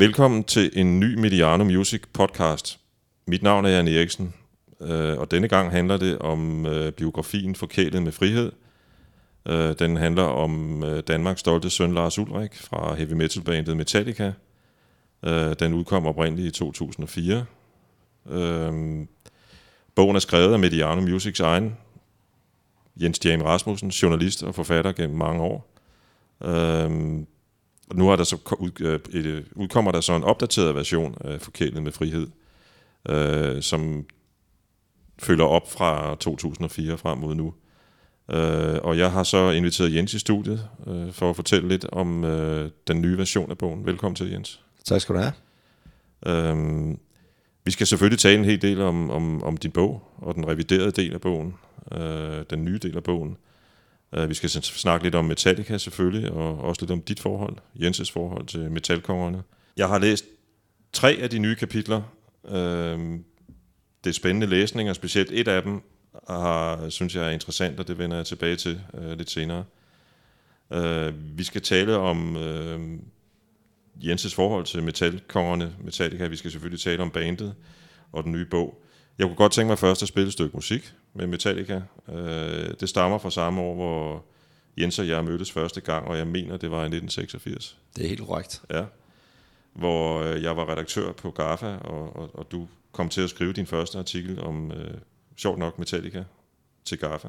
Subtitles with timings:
[0.00, 2.80] Velkommen til en ny Mediano Music podcast.
[3.26, 4.34] Mit navn er Jan Eriksen,
[4.80, 8.52] øh, og denne gang handler det om øh, biografien Forkælet med frihed.
[9.46, 14.32] Øh, den handler om øh, Danmarks stolte søn Lars Ulrik fra heavy metal bandet Metallica.
[15.22, 17.44] Øh, den udkom oprindeligt i 2004.
[18.30, 19.06] Øh,
[19.94, 21.76] bogen er skrevet af Mediano Musics egen
[22.96, 25.74] Jens James Rasmussen, journalist og forfatter gennem mange år.
[26.40, 26.90] Og
[27.94, 31.92] nu er der så øh, øh, udkommer der så en opdateret version af Forkælet med
[31.92, 32.26] frihed,
[33.08, 34.04] øh, som
[35.18, 37.54] følger op fra 2004 frem mod nu.
[38.30, 42.24] Øh, og jeg har så inviteret Jens i studiet øh, for at fortælle lidt om
[42.24, 43.86] øh, den nye version af bogen.
[43.86, 44.60] Velkommen til, Jens.
[44.84, 45.32] Tak skal du have.
[46.26, 46.96] Øh,
[47.64, 50.90] vi skal selvfølgelig tale en hel del om, om, om din bog, og den reviderede
[50.90, 51.54] del af bogen,
[51.92, 53.36] øh, den nye del af bogen.
[54.14, 58.10] Øh, vi skal snakke lidt om Metallica selvfølgelig, og også lidt om dit forhold, Jenses
[58.10, 59.42] forhold til metalkongerne.
[59.76, 60.24] Jeg har læst
[60.92, 62.02] tre af de nye kapitler.
[62.48, 62.98] Øh,
[64.04, 65.82] det er spændende læsning, og specielt et af dem
[66.28, 69.64] har, synes jeg er interessant, og det vender jeg tilbage til øh, lidt senere.
[71.36, 72.36] Vi skal tale om
[73.96, 76.26] Jenses forhold til metalkongerne, Metallica.
[76.26, 77.54] Vi skal selvfølgelig tale om bandet
[78.12, 78.82] og den nye bog.
[79.18, 81.82] Jeg kunne godt tænke mig først at spille et stykke musik med Metallica.
[82.08, 84.24] Øh, det stammer fra samme år, hvor
[84.78, 87.78] Jens og jeg mødtes første gang, og jeg mener, det var i 1986.
[87.96, 88.62] Det er helt korrekt.
[88.70, 88.84] Ja.
[89.72, 93.52] Hvor øh, jeg var redaktør på GAFA, og, og, og du kom til at skrive
[93.52, 94.94] din første artikel om, øh,
[95.36, 96.24] sjovt nok, Metallica
[96.84, 97.28] til GAFA.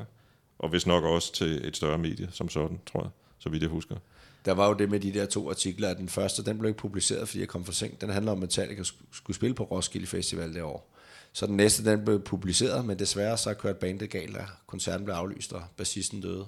[0.59, 3.09] Og hvis nok også til et større medie som sådan, tror jeg,
[3.39, 3.95] så vidt jeg husker.
[4.45, 6.79] Der var jo det med de der to artikler, at den første, den blev ikke
[6.79, 8.01] publiceret, fordi jeg kom for sent.
[8.01, 10.95] Den handler om, at Metallica skulle spille på Roskilde Festival det år.
[11.33, 15.15] Så den næste, den blev publiceret, men desværre så kørte bandet galt, og koncerten blev
[15.15, 16.45] aflyst, og bassisten døde.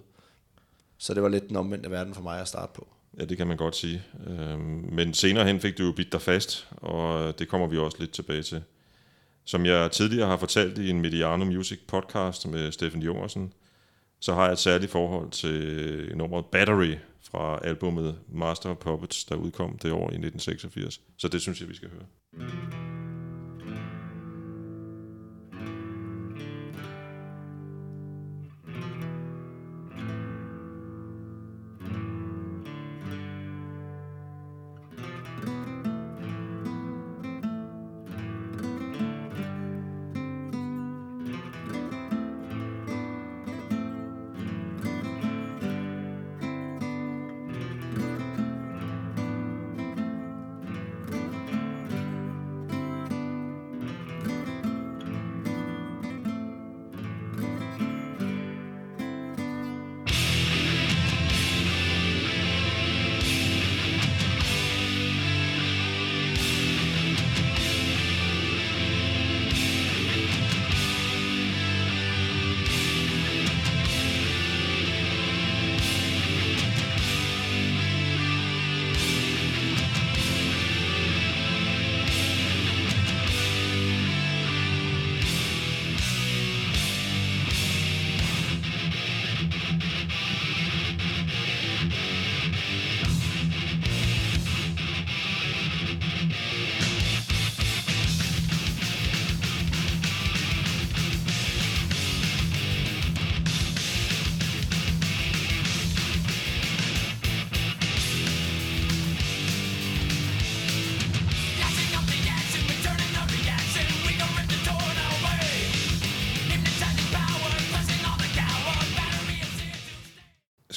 [0.97, 2.87] Så det var lidt den omvendte verden for mig at starte på.
[3.19, 4.03] Ja, det kan man godt sige.
[4.27, 7.97] Øhm, men senere hen fik du jo bidt dig fast, og det kommer vi også
[7.99, 8.63] lidt tilbage til.
[9.45, 13.53] Som jeg tidligere har fortalt i en Mediano Music podcast med Steffen Jungersen,
[14.19, 16.95] så har jeg et særligt forhold til nummeret Battery
[17.31, 21.01] fra albumet Master of Puppets, der udkom det år i 1986.
[21.17, 22.90] Så det synes jeg, vi skal høre.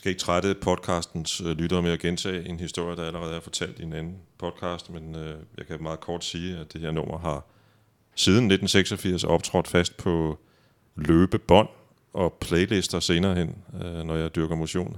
[0.04, 3.78] Skal ikke trætte podcastens øh, lyttere med at gentage en historie, der allerede er fortalt
[3.78, 7.18] i en anden podcast, men øh, jeg kan meget kort sige, at det her nummer
[7.18, 7.46] har
[8.14, 10.38] siden 1986 optrådt fast på
[10.96, 11.68] løbebånd
[12.12, 14.96] og playlister senere hen, øh, når jeg dyrker motion.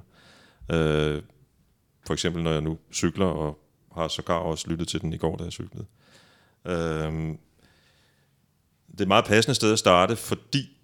[0.72, 1.22] Øh,
[2.06, 3.58] for eksempel når jeg nu cykler, og
[3.94, 5.86] har sågar også lyttet til den i går, da jeg cyklede.
[6.64, 7.36] Øh,
[8.92, 10.75] det er et meget passende sted at starte, fordi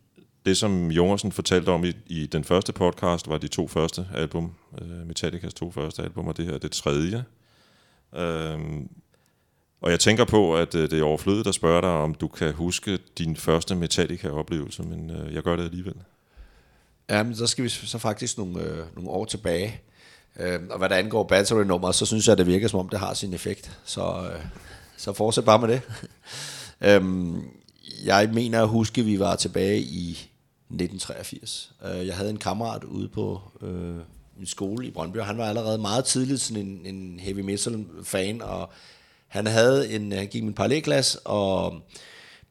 [0.46, 4.52] det, som Jongersen fortalte om i, i den første podcast, var de to første album,
[4.82, 7.24] øh, Metallicas to første album, og det her er det tredje.
[8.12, 8.82] Uh,
[9.82, 12.52] og jeg tænker på, at øh, det er overflødigt at spørge dig, om du kan
[12.52, 15.94] huske din første Metallica-oplevelse, men øh, jeg gør det alligevel.
[17.10, 19.80] Ja, men så skal vi så faktisk nogle, øh, nogle år tilbage.
[20.40, 23.14] Øh, og hvad der angår battery-nummer, så synes jeg, det virker som om, det har
[23.14, 23.78] sin effekt.
[23.84, 24.44] Så, øh,
[24.96, 25.82] så fortsæt bare med det.
[26.88, 27.42] øhm,
[28.04, 30.31] jeg mener at huske, at vi var tilbage i
[30.74, 31.72] 1983.
[31.84, 33.96] Øh, jeg havde en kammerat ude på øh,
[34.36, 37.84] min skole i Brøndby, og han var allerede meget tidligt sådan en, en heavy metal
[38.02, 38.70] fan, og
[39.28, 41.80] Han, havde en, han gik i min parallelklasse, og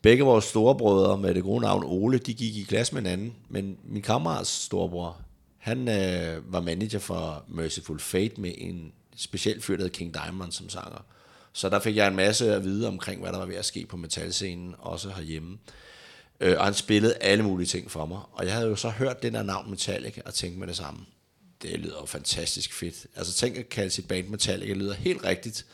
[0.03, 3.33] begge vores storebrødre med det gode navn Ole, de gik i klasse med hinanden.
[3.49, 5.17] Men min kammerats storebror,
[5.57, 10.51] han øh, var manager for Merciful Fate med en speciel fyr, der hed King Diamond
[10.51, 11.05] som sanger.
[11.53, 13.85] Så der fik jeg en masse at vide omkring, hvad der var ved at ske
[13.85, 15.51] på metalscenen, også herhjemme.
[15.51, 15.90] Øh,
[16.41, 18.19] Øh, og han spillede alle mulige ting for mig.
[18.31, 20.99] Og jeg havde jo så hørt det der navn Metallica og tænkt med det samme.
[21.61, 23.07] Det lyder jo fantastisk fedt.
[23.15, 25.65] Altså tænk at kalde sit band Metallica lyder helt rigtigt.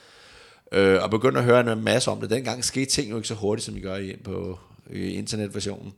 [0.72, 2.30] Øh, og begyndte at høre en masse om det.
[2.30, 4.60] Dengang skete ting jo ikke så hurtigt, som I gør i, på
[4.94, 5.94] i internetversionen.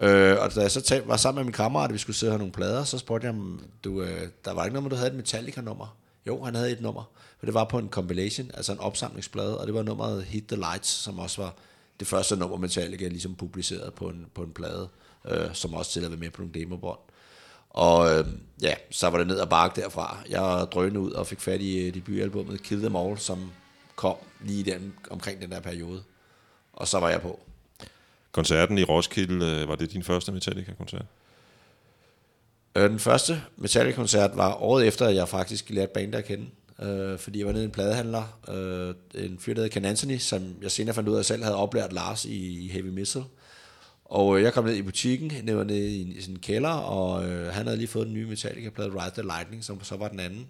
[0.00, 2.30] Øh, og da jeg så talt, var sammen med min kammerat, at vi skulle sidde
[2.30, 4.96] og have nogle plader, så spurgte jeg ham, du, øh, der var ikke noget, du
[4.96, 5.96] havde et Metallica-nummer.
[6.26, 9.66] Jo, han havde et nummer, for det var på en compilation, altså en opsamlingsplade, og
[9.66, 11.54] det var nummeret Hit the Lights, som også var
[12.00, 14.88] det første nummer Metallica ligesom publiceret på en, på en plade,
[15.28, 16.98] øh, som også til at være med på nogle demobånd.
[17.70, 18.26] Og øh,
[18.62, 20.18] ja, så var det ned og bakke derfra.
[20.28, 23.52] Jeg drønede ud og fik fat i øh, debutalbummet Kill Them All, som
[23.96, 26.02] kom lige den, omkring den der periode.
[26.72, 27.40] Og så var jeg på.
[28.32, 31.06] Koncerten i Roskilde, øh, var det din første Metallica-koncert?
[32.76, 36.46] Øh, den første Metallica-koncert var året efter, at jeg faktisk lærte bandet at kende.
[36.82, 38.94] Øh, fordi jeg var nede i en pladehandler, øh,
[39.24, 41.42] en fyr, der hed Ken Anthony, som jeg senere fandt ud af, at jeg selv
[41.42, 43.24] havde oplært Lars i, i Heavy Missile.
[44.04, 47.28] Og øh, jeg kom ned i butikken, det var nede i, i sin kælder, og
[47.28, 50.20] øh, han havde lige fået den nye Metallica-plade, Ride the Lightning, som så var den
[50.20, 50.46] anden.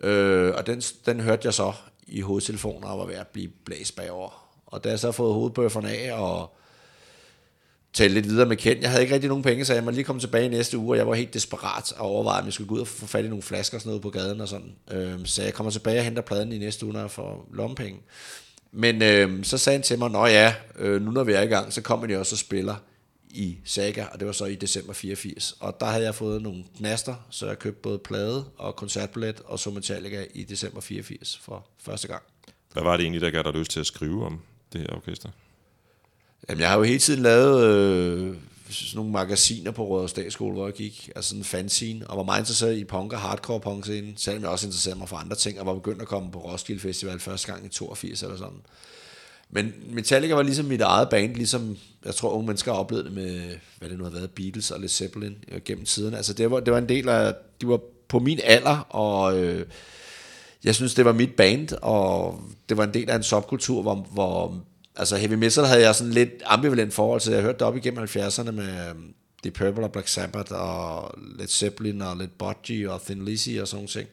[0.00, 1.72] Øh, og den, den hørte jeg så
[2.06, 4.50] i hovedtelefoner og var ved at blive blæst bagover.
[4.66, 6.56] Og da jeg så havde fået hovedbøfferne af og
[7.92, 8.82] tale lidt videre med Ken.
[8.82, 10.96] Jeg havde ikke rigtig nogen penge, så jeg må lige komme tilbage næste uge, og
[10.96, 13.28] jeg var helt desperat og overvejede, om jeg skulle gå ud og få fat i
[13.28, 14.72] nogle flasker og sådan noget på gaden og sådan.
[14.90, 18.00] Øhm, så jeg kommer tilbage og henter pladen i næste uge, når jeg får lommepenge.
[18.72, 21.46] Men øhm, så sagde han til mig, nå ja, øh, nu når vi er i
[21.46, 22.74] gang, så kommer de også og spiller
[23.30, 25.56] i Saga, og det var så i december 84.
[25.60, 29.58] Og der havde jeg fået nogle knaster, så jeg købte både plade og koncertbillet og
[29.58, 32.22] så Metallica i december 84 for første gang.
[32.72, 34.40] Hvad var det egentlig, der gav dig lyst til at skrive om
[34.72, 35.28] det her orkester?
[36.48, 38.36] Jamen, jeg har jo hele tiden lavet øh,
[38.70, 42.22] sådan nogle magasiner på Røde Statsskole, hvor jeg gik, altså sådan en fanzine, og var
[42.22, 45.36] meget interesseret i punk og hardcore punk scenen, selvom jeg også interesserede mig for andre
[45.36, 48.60] ting, og var begyndt at komme på Roskilde Festival første gang i 82 eller sådan.
[49.50, 53.12] Men Metallica var ligesom mit eget band, ligesom jeg tror unge mennesker har oplevet det
[53.12, 53.40] med,
[53.78, 56.14] hvad det nu har været, Beatles og Led Zeppelin øh, gennem tiden.
[56.14, 59.66] Altså det var, det var en del af, de var på min alder, og øh,
[60.64, 63.94] jeg synes, det var mit band, og det var en del af en subkultur, hvor,
[63.94, 64.64] hvor
[65.00, 67.32] altså Heavy Metal havde jeg sådan lidt ambivalent forhold til.
[67.32, 71.48] Jeg hørte det op igennem 70'erne med øhm, The Purple og Black Sabbath og Led
[71.48, 74.08] Zeppelin og Led Budgie og Thin Lizzy og sådan ting.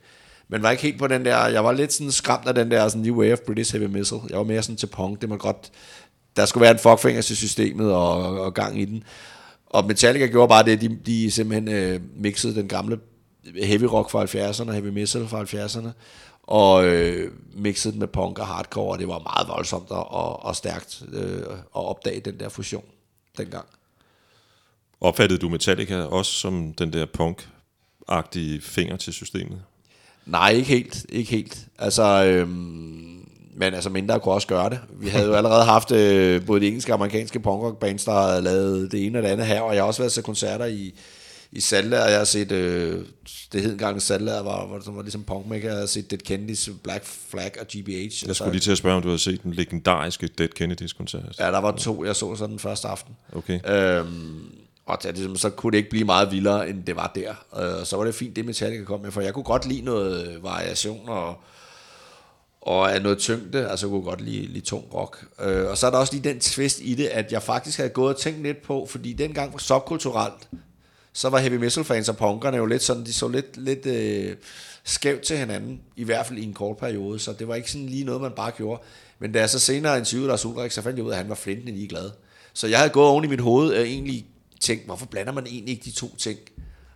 [0.48, 2.88] Men var ikke helt på den der, jeg var lidt sådan skræmt af den der
[2.88, 4.18] sådan new wave of British heavy metal.
[4.30, 5.72] Jeg var mere sådan til punk, det må godt,
[6.36, 9.04] der skulle være en fuckfinger til systemet og, og gang i den.
[9.66, 13.00] Og Metallica gjorde bare det, de, de simpelthen øh, mixede den gamle
[13.64, 15.90] heavy rock fra 70'erne, heavy metal fra 70'erne,
[16.48, 20.56] og øh, mixede med punk og hardcore, og det var meget voldsomt og, og, og
[20.56, 22.86] stærkt øh, at opdage den der fusion
[23.38, 23.66] dengang.
[25.02, 29.62] Opfattede du Metallica også som den der punk-agtige finger til systemet?
[30.26, 31.06] Nej, ikke helt.
[31.10, 31.68] Ikke helt.
[31.80, 34.80] Altså, øhm, men altså mindre kunne også gøre det.
[34.90, 38.42] Vi havde jo allerede haft øh, både de engelske og amerikanske punk bands, der havde
[38.42, 40.94] lavet det ene og det andet her, og jeg har også været til koncerter i,
[41.52, 43.06] i Saltlager, jeg har set, øh,
[43.54, 46.70] det hed engang Saltlager, var, var, var, var ligesom punkmaker, jeg har set Dead Kennedys,
[46.84, 48.28] Black Flag og GBH.
[48.28, 51.36] Jeg skulle lige til at spørge, om du havde set den legendariske Dead Kennedys koncert.
[51.40, 53.16] Ja, der var to, jeg så så den første aften.
[53.34, 53.60] Okay.
[53.70, 54.42] Øhm,
[54.86, 57.32] og det, ligesom, så kunne det ikke blive meget vildere, end det var der.
[57.62, 60.40] Øh, så var det fint, det Metallica kom med, for jeg kunne godt lide noget
[60.44, 61.36] variation og,
[62.62, 65.26] og af noget tyngde, altså jeg kunne godt lide, lide tung rock.
[65.42, 67.90] Øh, og så er der også lige den twist i det, at jeg faktisk havde
[67.90, 70.48] gået og tænkt lidt på, fordi dengang subkulturelt,
[71.18, 74.36] så var heavy metal fans og punkerne jo lidt sådan, de så lidt, lidt øh,
[74.84, 77.88] skævt til hinanden, i hvert fald i en kort periode, så det var ikke sådan
[77.88, 78.82] lige noget, man bare gjorde.
[79.20, 81.30] Men da jeg så senere interviewede Lars Ulrik, så fandt jeg ud af, at han
[81.30, 82.12] var flintende ligeglad.
[82.54, 84.26] Så jeg havde gået oven i mit hoved og egentlig
[84.60, 86.40] tænkt, hvorfor blander man egentlig ikke de to ting?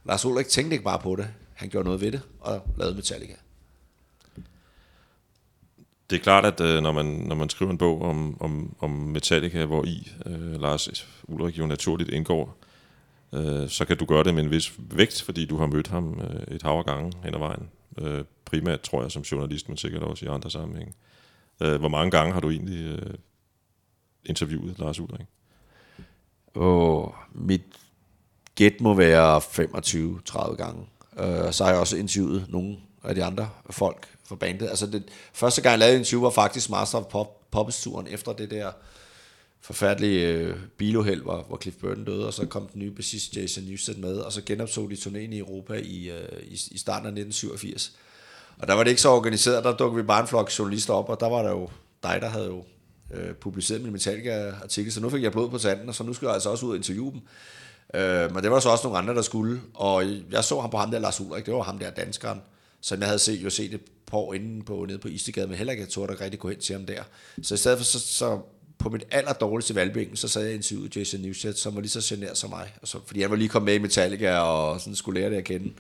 [0.06, 1.28] Lars Ulrik tænkte ikke bare på det.
[1.54, 3.36] Han gjorde noget ved det og lavede Metallica.
[6.10, 8.90] Det er klart, at øh, når, man, når man skriver en bog om, om, om
[8.90, 12.61] Metallica, hvor i øh, Lars Ulrik jo naturligt indgår,
[13.34, 16.22] øh, så kan du gøre det med en vis vægt, fordi du har mødt ham
[16.22, 17.70] øh, et hav af gange hen ad vejen.
[17.98, 20.94] Øh, primært, tror jeg, som journalist, men sikkert også i andre sammenhænge.
[21.62, 23.14] Øh, hvor mange gange har du egentlig øh,
[24.26, 25.26] interviewet Lars Ulrik?
[26.56, 27.62] Oh, mit
[28.56, 30.88] gæt må være 25-30 gange.
[31.20, 34.70] Øh, så har jeg også interviewet nogle af de andre folk fra bandet.
[34.70, 38.34] Altså det, første gang jeg lavede en interview var faktisk Master of Pop, Puppets-turen efter
[38.34, 38.72] det der
[39.62, 43.64] forfærdelige øh, biluheld, hvor, hvor Cliff Burton døde, og så kom den nye bassist Jason
[43.64, 47.12] Newsted med, og så genoptog de turnéen i Europa i, øh, i, i starten af
[47.12, 47.92] 1987.
[48.58, 51.10] Og der var det ikke så organiseret, der dukkede vi bare en flok journalister op,
[51.10, 51.70] og der var der jo
[52.04, 52.64] dig, der havde jo
[53.14, 56.28] øh, publiceret min Metallica-artikel, så nu fik jeg blod på tanden, og så nu skulle
[56.28, 57.22] jeg altså også ud og interviewe dem.
[57.94, 60.78] Øh, men det var så også nogle andre, der skulle, og jeg så ham på
[60.78, 62.42] ham der, Lars Ulrik, det var ham der danskeren,
[62.82, 65.58] som jeg havde set, jo set et par år inden på, nede på Istegade, men
[65.58, 67.04] heller ikke, jeg tror, der rigtig gå hen til ham der.
[67.42, 68.40] Så i stedet for, så, så
[68.82, 72.16] på mit aller dårligste valgbænken, så sad jeg interviewet Jason Newsted, som var lige så
[72.16, 72.74] generet som mig.
[72.82, 75.44] Altså, fordi han var lige kommet med i Metallica, og sådan skulle lære det at
[75.44, 75.74] kende.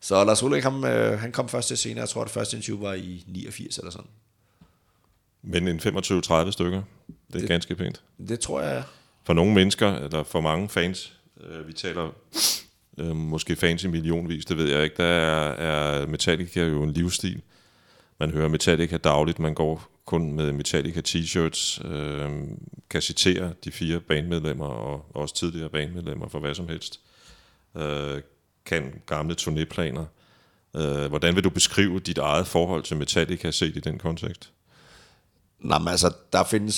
[0.00, 2.00] Så Lars Ulrik, han, øh, han kom først til senere.
[2.00, 4.06] Jeg tror, det første interview var i 89 eller sådan.
[5.42, 6.82] Men en 25-30 stykker,
[7.28, 8.02] det er det, ganske pænt.
[8.28, 8.82] Det tror jeg,
[9.24, 12.10] For nogle mennesker, eller for mange fans, øh, vi taler
[12.98, 16.92] øh, måske fans i millionvis, det ved jeg ikke, der er, er Metallica jo en
[16.92, 17.42] livsstil.
[18.22, 22.30] Man hører Metallica dagligt, man går kun med Metallica t-shirts, øh,
[22.90, 27.00] kan citere de fire bandmedlemmer og også tidligere bandmedlemmer for hvad som helst.
[27.76, 28.20] Øh,
[28.66, 30.02] kan gamle turnéplaner.
[30.76, 34.50] Øh, hvordan vil du beskrive dit eget forhold til Metallica set i den kontekst?
[35.60, 36.74] Nå, men altså, der findes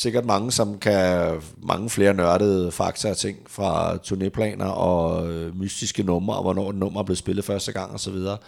[0.00, 6.02] sikkert mange, som kan mange flere nørdede fakta og ting fra turnéplaner og øh, mystiske
[6.02, 8.38] numre, og hvornår et nummer er blevet spillet første gang og så videre.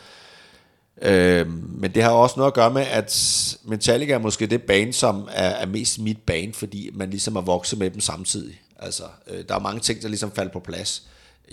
[1.03, 4.93] Øh, men det har også noget at gøre med, at Metallica er måske det band,
[4.93, 8.61] som er, er mest mit band, fordi man ligesom er vokset med dem samtidig.
[8.79, 11.03] Altså, øh, der er mange ting, der ligesom falder på plads.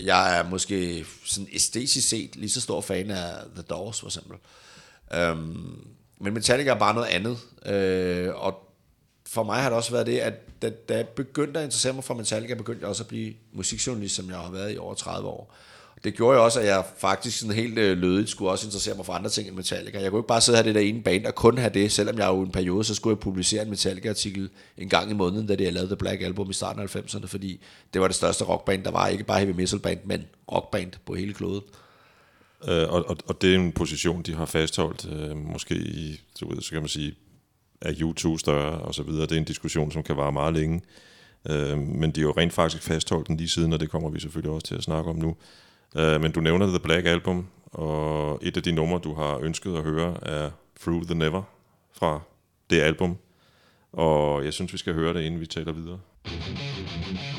[0.00, 4.36] Jeg er måske sådan æstetisk set lige så stor fan af The Doors, for eksempel.
[5.14, 5.88] Øhm,
[6.20, 7.38] men Metallica er bare noget andet.
[7.66, 8.68] Øh, og
[9.26, 12.04] for mig har det også været det, at da, da jeg begyndte at interessere mig
[12.04, 15.28] for Metallica, begyndte jeg også at blive musikjournalist, som jeg har været i over 30
[15.28, 15.54] år.
[16.04, 19.06] Det gjorde jo også, at jeg faktisk sådan helt øh, lødigt skulle også interessere mig
[19.06, 20.00] for andre ting end Metallica.
[20.00, 22.18] Jeg kunne ikke bare sidde her det der ene band og kun have det, selvom
[22.18, 25.46] jeg jo i en periode, så skulle jeg publicere en Metallica-artikel en gang i måneden,
[25.46, 27.60] da jeg lavede The Black Album i starten af 90'erne, fordi
[27.94, 29.08] det var det største rockband, der var.
[29.08, 31.62] Ikke bare heavy metal band, men rockband på hele kloden.
[32.68, 36.46] Øh, og, og, og det er en position, de har fastholdt, øh, måske i, så,
[36.46, 37.14] ved, så kan man sige,
[37.80, 39.22] er U2 større og så videre.
[39.22, 40.82] Det er en diskussion, som kan vare meget længe.
[41.50, 44.20] Øh, men de har jo rent faktisk fastholdt den lige siden, og det kommer vi
[44.20, 45.36] selvfølgelig også til at snakke om nu.
[45.96, 49.76] Øh, men du nævner The Black Album, og et af de numre, du har ønsket
[49.76, 51.42] at høre, er Through the Never
[51.92, 52.20] fra
[52.70, 53.16] det album.
[53.92, 55.98] Og jeg synes, vi skal høre det, inden vi taler videre.
[56.24, 57.37] All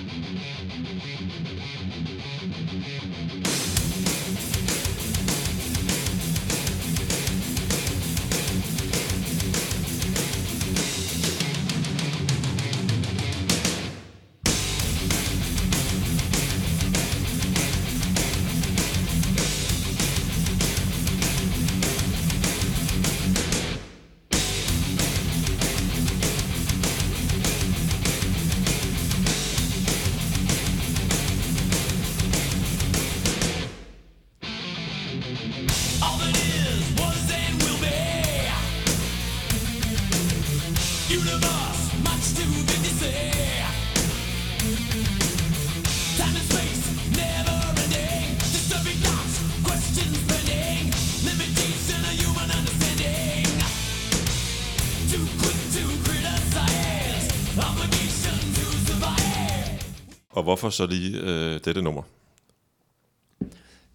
[60.50, 62.02] hvorfor så lige øh, dette nummer?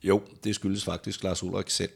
[0.03, 1.91] Jo, det skyldes faktisk Lars Ulrik selv.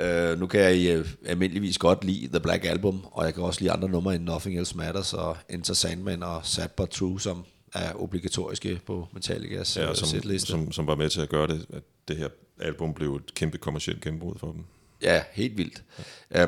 [0.00, 3.60] Uh, nu kan jeg uh, almindeligvis godt lide The Black Album, og jeg kan også
[3.60, 7.44] lide andre numre end Nothing Else Matters og Enter Sandman og Sad But True, som
[7.74, 10.50] er obligatoriske på Metallicas Ja, ja, som, setliste.
[10.50, 12.28] som, som var med til at gøre det, at det her
[12.60, 14.64] album blev et kæmpe kommercielt gennembrud for dem.
[15.02, 15.82] Ja, helt vildt.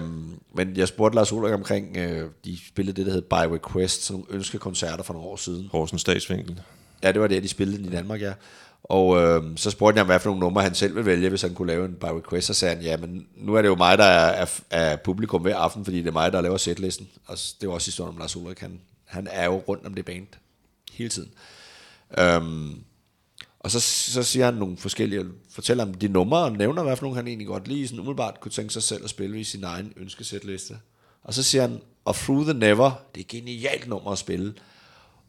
[0.01, 4.03] Um, men jeg spurgte Lars Ulrik omkring, uh, de spillede det, der hed By Request,
[4.03, 5.69] sådan nogle ønskekoncerter for nogle år siden.
[5.73, 6.61] Horsens statsvinkel.
[7.07, 8.33] Ja, det var det, de spillede den i Danmark, ja.
[8.85, 11.43] Og øh, så spurgte jeg ham, hvad for nogle numre han selv ville vælge, hvis
[11.43, 12.47] han kunne lave en by request.
[12.47, 15.43] Så sagde han, ja, men nu er det jo mig, der er, er, er publikum
[15.43, 17.09] hver aften, fordi det er mig, der laver setlisten.
[17.27, 18.59] Og det var også historien om Lars Ulrik.
[18.59, 20.27] Han, han er jo rundt om det band
[20.93, 21.31] hele tiden.
[22.19, 22.75] Øhm,
[23.61, 27.03] og så, så siger han nogle forskellige, fortæller om de numre, og nævner, hvad for
[27.03, 29.65] nogle han egentlig godt lige sådan umiddelbart kunne tænke sig selv at spille i sin
[29.65, 30.75] egen ønskesætliste.
[31.23, 34.55] Og så siger han, og Through the Never, det er et genialt nummer at spille.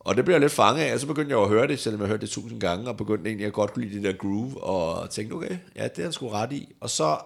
[0.07, 2.01] Og det blev jeg lidt fanget af, og så begyndte jeg at høre det, selvom
[2.01, 4.63] jeg hørte det tusind gange, og begyndte egentlig at godt kunne lide det der groove,
[4.63, 6.75] og tænkte, okay, ja, det er han sgu ret i.
[6.79, 7.17] Og så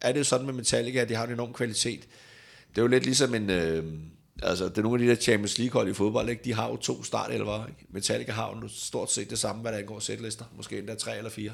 [0.00, 2.00] er det jo sådan med Metallica, at de har en enorm kvalitet.
[2.70, 3.84] Det er jo lidt ligesom en, øh,
[4.42, 6.44] altså det er nogle af de der Champions League hold i fodbold, ikke?
[6.44, 7.86] de har jo to startelver, ikke?
[7.90, 11.30] Metallica har jo stort set det samme, hvad der angår sætlister, måske endda tre eller
[11.30, 11.52] fire.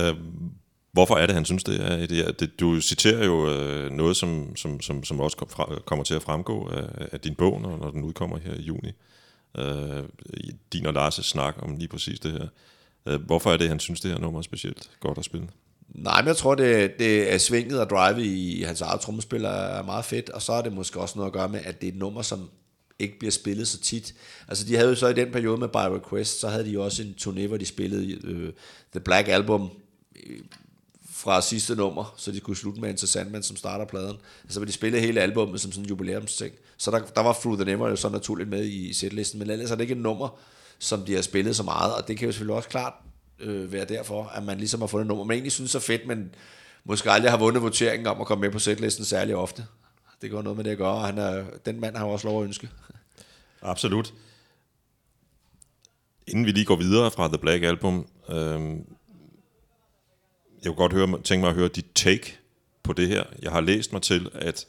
[0.00, 0.50] Øhm,
[0.92, 4.56] hvorfor er det, han synes, det er et, det, Du citerer jo øh, noget, som,
[4.56, 7.76] som, som, som også kom fra, kommer til at fremgå af, af din bog, når,
[7.76, 8.92] når den udkommer her i juni.
[9.58, 10.02] Øh,
[10.72, 12.46] din og Lars' snak om lige præcis det her.
[13.06, 15.48] Øh, hvorfor er det, han synes, det her nummer er specielt godt at spille?
[15.88, 19.82] Nej, men jeg tror, det, det er svinget og drive i hans eget trommespil er
[19.82, 21.92] meget fedt, og så er det måske også noget at gøre med, at det er
[21.92, 22.50] et nummer, som
[22.98, 24.14] ikke bliver spillet så tit.
[24.48, 26.84] Altså, de havde jo så i den periode med By Request, så havde de jo
[26.84, 28.52] også en turné, hvor de spillede øh,
[28.92, 29.70] The Black Album
[30.26, 30.38] øh,
[31.22, 34.16] fra sidste nummer, så de kunne slutte med Enter Sandman, som starter pladen.
[34.44, 36.54] Altså, hvor de spillede hele albummet som sådan en jubilæumsting.
[36.76, 39.70] Så der, der var Through the Never jo så naturligt med i setlisten, men ellers
[39.70, 40.38] er det ikke et nummer,
[40.78, 42.92] som de har spillet så meget, og det kan jo selvfølgelig også klart
[43.40, 46.06] øh, være derfor, at man ligesom har fundet et nummer, man egentlig synes er fedt,
[46.06, 46.34] men
[46.84, 49.66] måske aldrig har vundet voteringen om at komme med på setlisten særlig ofte.
[50.22, 52.28] Det går noget med det at gøre, og han er, den mand har jo også
[52.28, 52.68] lov at ønske.
[53.62, 54.14] Absolut.
[56.26, 58.60] Inden vi lige går videre fra The Black Album, øh,
[60.64, 62.38] jeg kunne godt høre, tænke mig at høre dit take
[62.82, 63.24] på det her.
[63.42, 64.66] Jeg har læst mig til, at,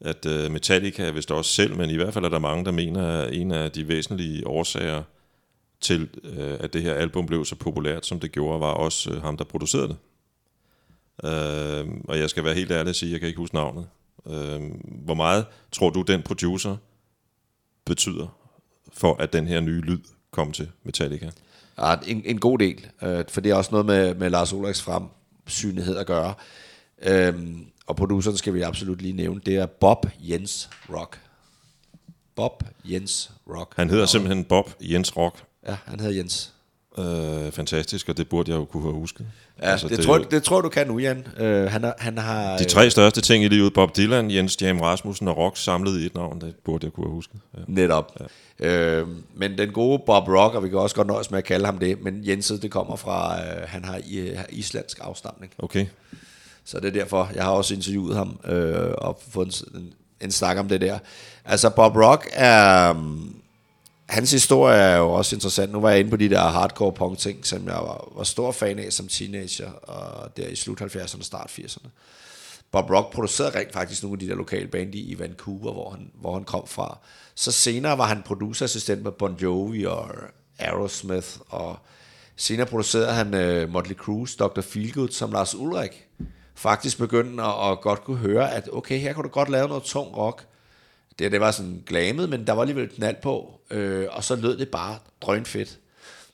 [0.00, 2.70] at øh, Metallica, hvis det også selv, men i hvert fald er der mange, der
[2.70, 5.02] mener, at en af de væsentlige årsager
[5.80, 9.22] til, øh, at det her album blev så populært, som det gjorde, var også øh,
[9.22, 9.96] ham, der producerede det.
[11.24, 13.88] Uh, og jeg skal være helt ærlig og sige, at jeg kan ikke huske navnet.
[14.24, 16.76] Uh, hvor meget tror du, den producer
[17.84, 18.38] betyder
[18.92, 21.30] for, at den her nye lyd kom til Metallica?
[21.80, 24.82] Ja, en, en god del, øh, for det er også noget med, med Lars Ulriks
[24.82, 26.34] fremsynlighed at gøre.
[27.02, 31.20] Øhm, og produceren skal vi absolut lige nævne, det er Bob Jens Rock.
[32.36, 33.76] Bob Jens Rock.
[33.76, 35.44] Han hedder simpelthen Bob Jens Rock.
[35.66, 36.52] Ja, han hedder Jens.
[36.98, 39.26] Øh, fantastisk, og det burde jeg jo kunne have husket.
[39.62, 41.26] Ja, altså, det, det, tror, det tror du kan nu, Jan.
[41.38, 42.56] Øh, han, er, han har...
[42.56, 46.06] De tre største ting i livet, Bob Dylan, Jens Jam Rasmussen og Rock, samlet i
[46.06, 47.40] et navn, det burde jeg kunne have husket.
[47.56, 47.62] Ja.
[47.66, 48.12] Netop.
[48.60, 48.66] Ja.
[48.66, 51.66] Øh, men den gode Bob Rock, og vi kan også godt nøjes med at kalde
[51.66, 55.52] ham det, men Jenset, det kommer fra, øh, han har, i, har islandsk afstamning.
[55.58, 55.86] Okay.
[56.64, 60.58] Så det er derfor, jeg har også interviewet ham øh, og fået en, en snak
[60.58, 60.98] om det der.
[61.44, 62.90] Altså Bob Rock er...
[62.90, 63.36] Um,
[64.10, 65.72] hans historie er jo også interessant.
[65.72, 68.52] Nu var jeg inde på de der hardcore punk ting, som jeg var, var stor
[68.52, 71.88] fan af som teenager, og der i slut 70'erne, start 80'erne.
[72.72, 76.10] Bob Rock producerede rent faktisk nogle af de der lokale band i Vancouver, hvor han,
[76.20, 76.98] hvor han kom fra.
[77.34, 80.10] Så senere var han producerassistent med Bon Jovi og
[80.58, 81.78] Aerosmith, og
[82.36, 83.26] senere producerede han
[83.62, 84.60] uh, Motley Crue, Dr.
[84.60, 86.06] Feelgood, som Lars Ulrik
[86.54, 89.82] faktisk begyndte at, at godt kunne høre, at okay, her kan du godt lave noget
[89.82, 90.46] tung rock.
[91.20, 94.58] Det, det var sådan glamet, men der var alligevel knald på, øh, og så lød
[94.58, 95.78] det bare drønfedt.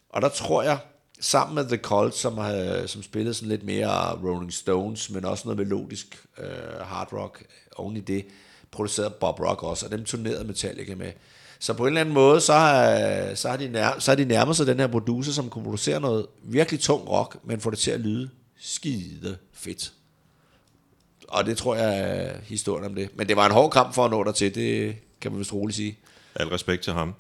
[0.09, 0.79] Og der tror jeg,
[1.21, 5.49] sammen med The Cult, som, har, som spillede sådan lidt mere Rolling Stones, men også
[5.49, 7.45] noget melodisk øh, hard rock,
[7.77, 8.25] oven i det,
[8.71, 11.13] producerede Bob Rock også, og dem turnerede Metallica med.
[11.59, 14.25] Så på en eller anden måde, så har, så har, de, nær, så har de
[14.25, 17.79] nærmet sig den her producer, som kunne producere noget virkelig tung rock, men får det
[17.79, 19.93] til at lyde skide fedt.
[21.29, 23.11] Og det tror jeg er historien om det.
[23.15, 25.53] Men det var en hård kamp for at nå der til, det kan man vist
[25.53, 25.99] roligt sige.
[26.35, 27.15] Al respekt til ham.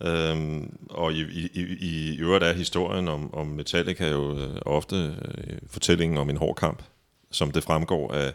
[0.00, 4.96] Øhm, og i, i, i, i øvrigt er historien om, om Metallica jo øh, ofte
[4.96, 6.82] øh, fortællingen om en hård kamp,
[7.30, 8.32] som det fremgår af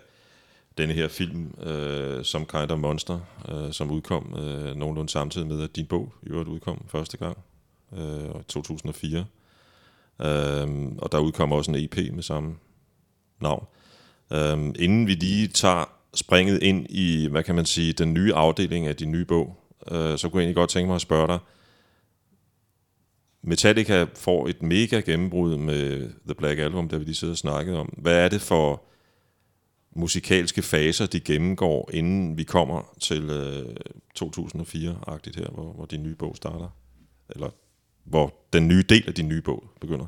[0.78, 3.20] denne her film, øh, som Kind of Monster,
[3.50, 7.38] øh, som udkom øh, nogenlunde samtidig med, at din bog i øvrigt udkom første gang,
[7.98, 9.26] øh, 2004.
[10.22, 10.68] Øh,
[10.98, 12.56] og der udkom også en EP med samme
[13.40, 13.66] navn.
[14.34, 18.88] Øhm, inden vi lige tager springet ind i, hvad kan man sige, den nye afdeling
[18.88, 19.56] af din nye bog,
[19.92, 21.40] øh, så kunne jeg egentlig godt tænke mig at spørge dig,
[23.42, 27.78] Metallica får et mega gennembrud med The Black Album, der vi lige sidder og snakkede
[27.78, 27.94] om.
[27.98, 28.84] Hvad er det for
[29.96, 33.76] musikalske faser, de gennemgår, inden vi kommer til øh,
[34.20, 36.70] 2004-agtigt her, hvor, hvor din nye bog starter?
[37.30, 37.50] Eller
[38.04, 40.06] hvor den nye del af din nye bog begynder?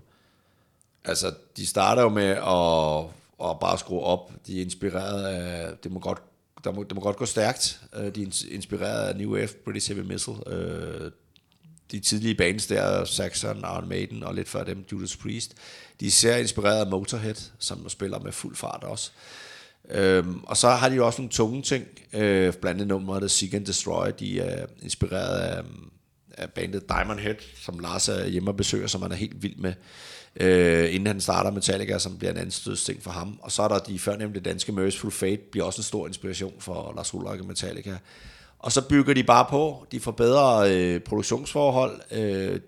[1.06, 4.32] Altså, de starter jo med at, og bare skrue op.
[4.48, 6.22] De er inspireret af, det må godt,
[6.64, 7.82] der må, det må godt gå stærkt.
[7.96, 10.38] Øh, de er inspireret af New Wave, British Heavy Missile.
[10.48, 11.12] Øh,
[11.92, 15.54] de tidlige bands der, Saxon, Iron Maiden og lidt før dem, Judas Priest.
[16.00, 19.12] De er især inspireret af Motorhead, som spiller med fuld fart også.
[19.90, 23.54] Øhm, og så har de jo også nogle tunge ting, øh, blandt andet nummeret Seek
[23.54, 25.64] and Destroy, de er inspireret af,
[26.32, 29.56] af bandet Diamond Head, som Lars er hjemme og besøger, som han er helt vild
[29.56, 29.74] med,
[30.36, 33.40] øh, inden han starter Metallica, som bliver en anden stødsting for ham.
[33.42, 36.94] Og så er der de førnævnte danske Merciful Fate, bliver også en stor inspiration for
[36.96, 37.98] Lars Ulrik og Metallica.
[38.60, 42.02] Og så bygger de bare på, de får bedre øh, produktionsforhold.
[42.12, 42.60] Øh,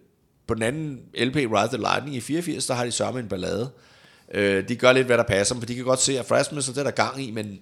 [0.48, 3.70] på den anden LP, Ride the Lightning i 84, der har de sørme en ballade.
[4.34, 6.76] Øh, de gør lidt, hvad der passer, for de kan godt se, at Frasmus det
[6.76, 7.60] der gang i, men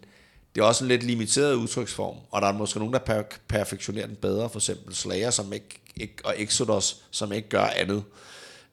[0.56, 4.08] det er også en lidt limiteret udtryksform, og der er måske nogen, der per- perfektionerer
[4.08, 8.04] den bedre, for eksempel Slayer som ikke, ikke, og Exodus, som ikke gør andet.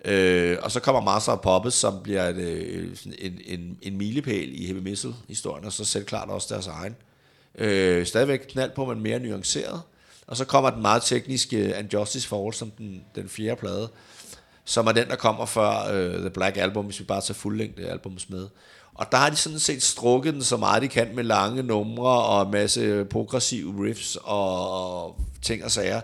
[0.05, 4.63] Øh, og så kommer Master of Puppets, som bliver et, øh, en, en, en milepæl
[4.63, 6.97] i Heavy Missile-historien, og så selv klart også deres egen.
[7.59, 9.83] Øh, stadigvæk knald på, men mere nuanceret.
[10.27, 13.89] Og så kommer den meget tekniske And Justice for All, som den, den fjerde plade,
[14.65, 17.89] som er den, der kommer før uh, The Black Album, hvis vi bare tager fuldlængde
[17.89, 18.49] albums med.
[18.95, 22.23] Og der har de sådan set strukket den så meget, de kan med lange numre
[22.25, 26.01] og en masse progressive riffs og ting og sager.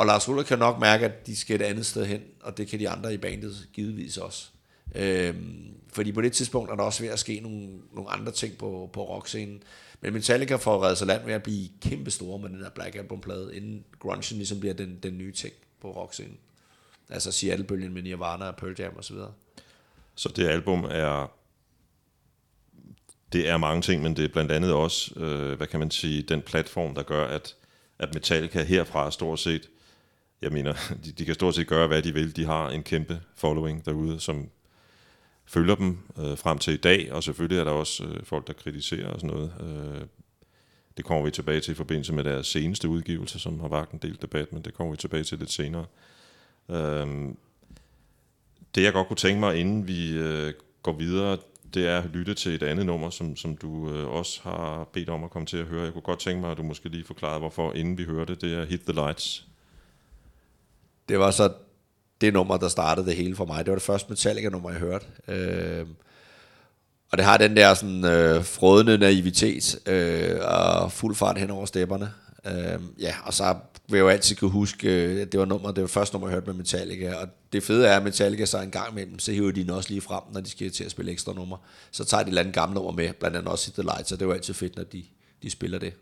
[0.00, 2.68] Og Lars Ulrik kan nok mærke, at de skal et andet sted hen, og det
[2.68, 4.48] kan de andre i bandet givetvis også.
[4.94, 8.58] Øhm, fordi på det tidspunkt er der også ved at ske nogle, nogle andre ting
[8.58, 9.62] på, på rockscenen.
[10.00, 12.96] Men Metallica får reddet sig land ved at blive kæmpe store med den der Black
[12.96, 16.38] Album-plade, inden grunge ligesom bliver den, den nye ting på rockscenen.
[17.10, 19.16] Altså Seattle-bølgen med Nirvana og Pearl Jam osv.
[20.14, 21.32] Så det album er
[23.32, 26.22] det er mange ting, men det er blandt andet også, øh, hvad kan man sige,
[26.22, 27.56] den platform, der gør, at,
[27.98, 29.68] at Metallica herfra stort set,
[30.42, 30.72] jeg mener,
[31.04, 32.36] de, de kan stort set gøre, hvad de vil.
[32.36, 34.48] De har en kæmpe following derude, som
[35.46, 38.52] følger dem øh, frem til i dag, og selvfølgelig er der også øh, folk, der
[38.52, 39.52] kritiserer og sådan noget.
[39.60, 40.06] Øh,
[40.96, 43.98] det kommer vi tilbage til i forbindelse med deres seneste udgivelse, som har vagt en
[43.98, 45.86] del debat, men det kommer vi tilbage til lidt senere.
[46.70, 47.28] Øh,
[48.74, 51.38] det jeg godt kunne tænke mig, inden vi øh, går videre,
[51.74, 55.08] det er at lytte til et andet nummer, som, som du øh, også har bedt
[55.08, 55.84] om at komme til at høre.
[55.84, 58.42] Jeg kunne godt tænke mig, at du måske lige forklarede, hvorfor inden vi hørte det.
[58.42, 59.49] Det er Hit the Lights.
[61.10, 61.52] Det var så
[62.20, 63.64] det nummer, der startede det hele for mig.
[63.64, 65.06] Det var det første Metallica-nummer, jeg hørte.
[65.28, 65.86] Øh,
[67.12, 71.66] og det har den der sådan øh, frødende naivitet øh, og fuld fart hen over
[71.66, 72.12] stepperne.
[72.46, 73.56] Øh, ja, og så
[73.88, 76.28] vil jeg jo altid kunne huske, øh, at det var nummer, det var første nummer,
[76.28, 77.14] jeg hørte med Metallica.
[77.14, 79.88] Og det fede er, at Metallica så en gang imellem, så hiver de den også
[79.88, 81.56] lige frem, når de skal til at spille ekstra nummer.
[81.90, 84.08] Så tager de et eller andet gamle nummer med, blandt andet også Hit the Lights,
[84.08, 85.04] så det er jo altid fedt, når de,
[85.42, 85.92] de spiller det.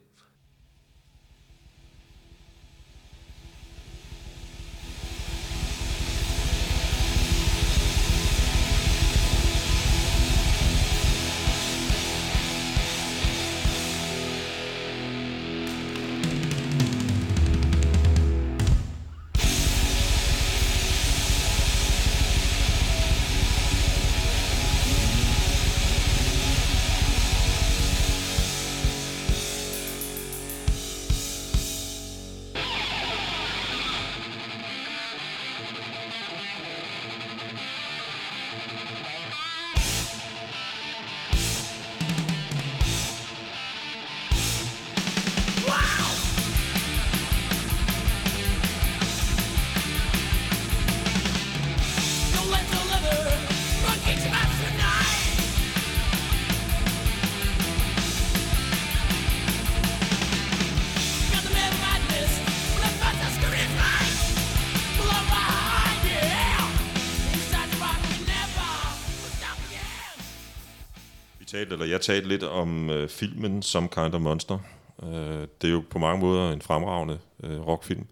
[71.58, 74.58] Talte, eller jeg talte lidt om øh, filmen Some Kind of Monster.
[75.02, 78.06] Øh, det er jo på mange måder en fremragende øh, rockfilm,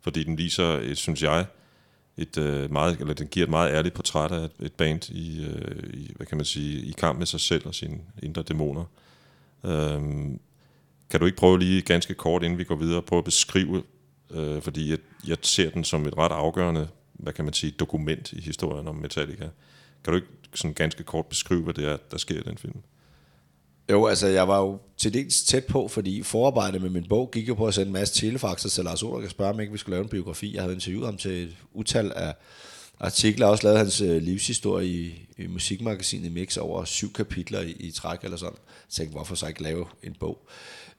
[0.00, 1.46] fordi den viser, et, synes jeg,
[2.16, 5.44] et øh, meget, eller den giver et meget ærligt portræt af et, et band i,
[5.44, 8.84] øh, i, hvad kan man sige, i kamp med sig selv og sine indre dæmoner.
[9.64, 10.00] Øh,
[11.10, 13.82] kan du ikke prøve lige ganske kort, inden vi går videre, prøve at beskrive,
[14.30, 18.32] øh, fordi jeg, jeg ser den som et ret afgørende, hvad kan man sige, dokument
[18.32, 19.48] i historien om Metallica.
[20.04, 22.76] Kan du ikke sådan ganske kort beskrive, hvad det er, der sker i den film?
[23.90, 27.48] Jo, altså jeg var jo til dels tæt på, fordi forarbejdet med min bog gik
[27.48, 29.78] jo på at sende en masse telefaxer til Lars Ulrik og spørge, om ikke vi
[29.78, 30.54] skulle lave en biografi.
[30.54, 32.34] Jeg havde interviewet ham til et utal af
[33.00, 37.70] artikler, og også lavet hans øh, livshistorie i, i musikmagasinet Mix over syv kapitler i,
[37.70, 38.58] i træk eller sådan.
[38.68, 40.48] Jeg tænkte, hvorfor så ikke lave en bog?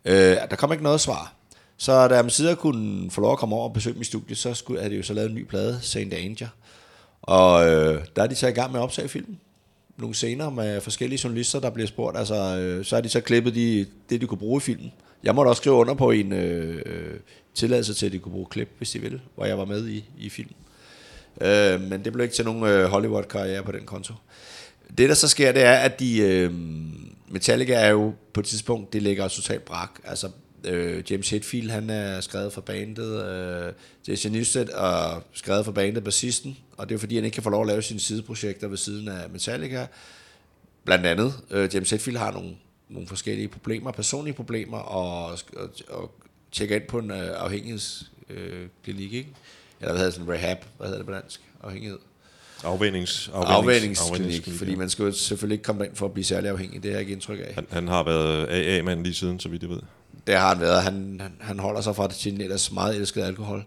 [0.05, 0.13] Øh,
[0.49, 1.35] der kom ikke noget svar.
[1.77, 4.53] Så da jeg sidder kunne få lov at komme over og besøge mit studie, så
[4.53, 6.47] skulle, havde det jo så lavet en ny plade, Saint Anger.
[7.21, 9.39] Og øh, der er de så i gang med at optage filmen
[10.01, 12.17] nogle scener med forskellige journalister, der bliver spurgt.
[12.17, 14.91] Altså, øh, så har de så klippet de, det, de kunne bruge i filmen.
[15.23, 17.19] Jeg måtte også skrive under på en øh,
[17.53, 20.03] tilladelse til, at de kunne bruge klip, hvis de ville, hvor jeg var med i,
[20.17, 20.55] i filmen.
[21.41, 24.13] Øh, men det blev ikke til nogen øh, Hollywood-karriere på den konto.
[24.97, 26.19] Det, der så sker, det er, at de...
[26.19, 26.53] Øh,
[27.27, 29.89] Metallica er jo på et tidspunkt, det ligger totalt brak.
[30.03, 30.29] Altså,
[30.63, 33.25] øh, James Hetfield, han er skrevet for bandet.
[33.25, 33.73] Øh,
[34.07, 36.57] Jason Newsted er skrevet for bandet, bassisten.
[36.77, 39.07] Og det er fordi, han ikke kan få lov at lave sine sideprojekter ved siden
[39.07, 39.87] af Metallica.
[40.85, 42.55] Blandt andet, øh, James Hetfield har nogle,
[42.89, 45.25] nogle forskellige problemer, personlige problemer, og,
[45.57, 46.11] og, og
[46.51, 49.29] tjekker ind på en øh, afhængighedsklinik, øh, ikke?
[49.79, 51.41] Eller hvad hedder det, sådan rehab, hvad hedder det på dansk?
[51.63, 51.97] Afhængighed.
[52.63, 56.83] Afvændings, Afvændingsklinik, fordi man skal jo selvfølgelig ikke komme ind for at blive særlig afhængig,
[56.83, 57.53] det har jeg ikke indtryk af.
[57.53, 59.79] Han, han har været AA-mand lige siden, så vidt jeg ved.
[60.27, 60.83] Det har han været.
[60.83, 63.65] Han, han, han holder sig fra det sin ellers meget elskede alkohol.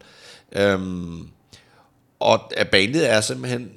[0.53, 1.29] Øhm,
[2.19, 3.73] og bandet er simpelthen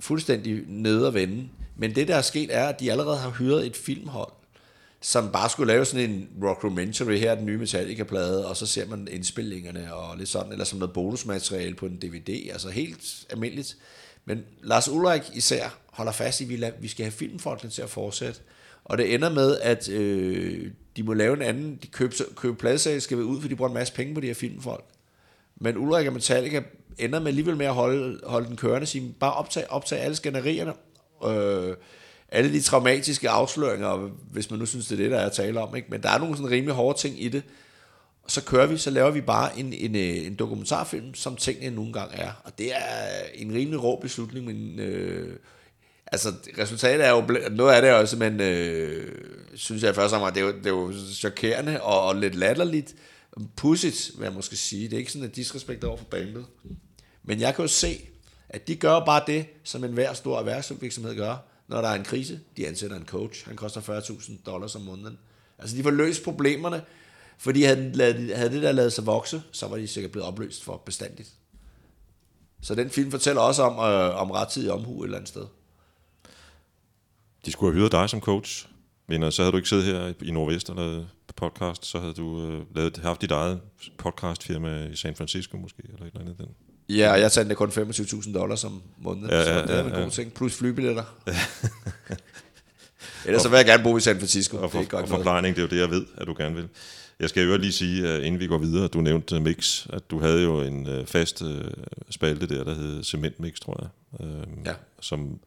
[0.00, 1.48] fuldstændig nede at vende.
[1.76, 4.32] Men det, der er sket, er, at de allerede har hyret et filmhold,
[5.00, 9.08] som bare skulle lave sådan en rockumentary her, den nye Metallica-plade, og så ser man
[9.10, 13.76] indspillingerne og lidt sådan, eller som noget bonusmateriale på en DVD, altså helt almindeligt.
[14.24, 17.90] Men Lars Ulrik især holder fast i, at vi, vi skal have filmfolkene til at
[17.90, 18.40] fortsætte.
[18.84, 23.02] Og det ender med, at øh, de må lave en anden, de køber, købe pladesag,
[23.02, 24.84] skal være ud, for de bruger en masse penge på de her filmfolk.
[25.56, 26.62] Men Ulrik og Metallica
[26.98, 30.72] ender med alligevel med at holde, holde den kørende, sige, bare optag, optag alle skænderierne,
[31.26, 31.76] øh,
[32.28, 35.60] alle de traumatiske afsløringer, hvis man nu synes, det er det, der er at tale
[35.60, 35.76] om.
[35.76, 35.88] Ikke?
[35.90, 37.42] Men der er nogle sådan rimelig hårde ting i det.
[38.22, 41.76] Og så kører vi, så laver vi bare en, en, øh, en dokumentarfilm, som tingene
[41.76, 42.32] nogle gange er.
[42.44, 42.80] Og det er
[43.34, 45.36] en rimelig rå beslutning, men øh,
[46.12, 47.20] altså resultatet er jo,
[47.50, 49.14] noget af det er også, men øh,
[49.54, 52.34] synes jeg først og fremmest, det er jo, det er jo chokerende og, og lidt
[52.34, 52.94] latterligt.
[53.56, 54.84] Pudsigt, vil jeg måske sige.
[54.84, 56.46] Det er ikke sådan et disrespekt over for bandet.
[57.22, 58.08] Men jeg kan jo se,
[58.48, 61.36] at de gør bare det, som en hver stor erhvervsvirksomhed gør,
[61.68, 62.40] når der er en krise.
[62.56, 63.46] De ansætter en coach.
[63.46, 65.18] Han koster 40.000 dollars om måneden.
[65.58, 66.82] Altså, de får løst problemerne,
[67.38, 70.76] fordi havde, havde det der lavet sig vokse, så var de sikkert blevet opløst for
[70.76, 71.28] bestandigt.
[72.62, 75.46] Så den film fortæller også om, øh, om rettidig omhu et eller andet sted.
[77.46, 78.66] De skulle have hyret dig som coach,
[79.08, 82.46] men så havde du ikke siddet her i Nordvest og lavet podcast, så havde du
[82.50, 83.60] øh, lavet, haft dit eget
[83.98, 86.38] podcastfirma i San Francisco måske, eller et eller andet.
[86.38, 86.46] Den.
[86.96, 89.74] Ja, og jeg sendte kun 25.000 dollars om måneden, ja, Ja, så ja, det er
[89.78, 90.00] ja, en ja.
[90.02, 90.32] god ting.
[90.34, 91.04] Plus flybilletter.
[93.26, 94.56] Ellers så vil jeg gerne bo i San Francisco.
[94.56, 96.34] Og, det er for, godt og forplejning, det er jo det, jeg ved, at du
[96.38, 96.68] gerne vil.
[97.20, 100.20] Jeg skal jo lige sige, inden vi går videre, du nævnte øh, Mix, at du
[100.20, 101.64] havde jo en øh, fast øh,
[102.10, 104.26] spalte der, der hed Cement Mix, tror jeg.
[104.26, 104.72] Øh, Ja.
[105.00, 105.40] Som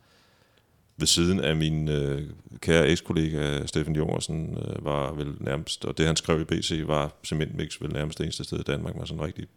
[0.97, 2.21] ved siden af min øh,
[2.59, 7.13] kære ekskollega Steffen Jorgensen øh, var vel nærmest, og det han skrev i BC, var
[7.23, 9.47] cementmix vel nærmest det eneste sted i Danmark, man sådan rigtig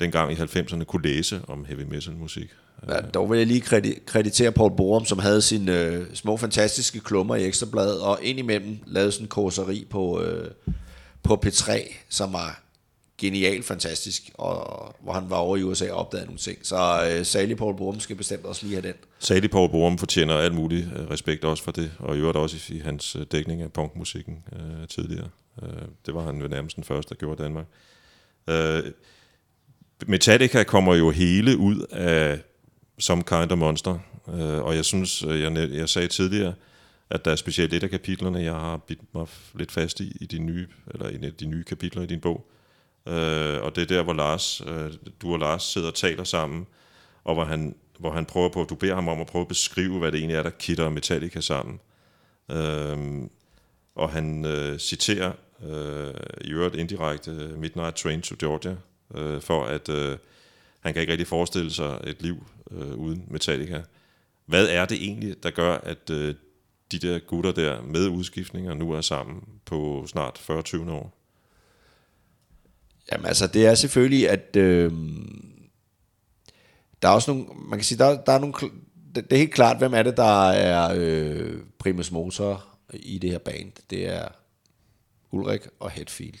[0.00, 2.50] dengang i 90'erne kunne læse om heavy metal musik.
[2.88, 7.00] Ja, dog vil jeg lige kredi- kreditere Paul Borum, som havde sine øh, små fantastiske
[7.00, 10.50] klummer i Ekstrabladet, og indimellem lavede sådan en korseri på, øh,
[11.22, 12.62] på P3, som var
[13.18, 16.58] genial fantastisk, og hvor han var over i USA og opdagede nogle ting.
[16.62, 18.96] Så øh, Sally Paul Borum skal bestemt også lige have den.
[19.18, 22.56] Sally Paul Borum fortjener alt muligt øh, respekt også for det, og i øvrigt også
[22.72, 25.28] i, i hans øh, dækning af punkmusikken øh, tidligere.
[25.62, 25.68] Øh,
[26.06, 27.66] det var han jo nærmest den første, der gjorde Danmark.
[28.50, 28.82] Øh,
[30.06, 32.40] Metallica kommer jo hele ud af
[32.98, 33.98] Some Kind of Monster,
[34.28, 36.54] øh, og jeg synes, øh, jeg, jeg sagde tidligere,
[37.10, 40.26] at der er specielt et af kapitlerne, jeg har bidt mig lidt fast i, i
[40.26, 42.46] de nye, eller i en af de nye kapitler i din bog.
[43.06, 46.66] Øh, og det er der, hvor Lars, øh, du og Lars sidder og taler sammen,
[47.24, 49.98] og hvor han, hvor han prøver på, du beder ham om at prøve at beskrive,
[49.98, 51.80] hvad det egentlig er, der kitter Metallica sammen.
[52.50, 53.28] Øh,
[53.94, 55.32] og han øh, citerer
[55.64, 58.76] øh, i øvrigt indirekte Midnight Train to Georgia,
[59.14, 60.18] øh, for at øh,
[60.80, 63.82] han kan ikke rigtig forestille sig et liv øh, uden Metallica.
[64.46, 66.34] Hvad er det egentlig, der gør, at øh,
[66.92, 71.21] de der gutter der med udskiftninger nu er sammen på snart 40-20 år?
[73.12, 74.92] Jamen altså, det er selvfølgelig, at øh,
[77.02, 78.54] der er også nogle, man kan sige, der, der er nogle,
[79.14, 83.30] det, det er helt klart, hvem er det, der er øh, primus motor i det
[83.30, 83.72] her band.
[83.90, 84.28] Det er
[85.30, 86.40] Ulrik og Hetfield.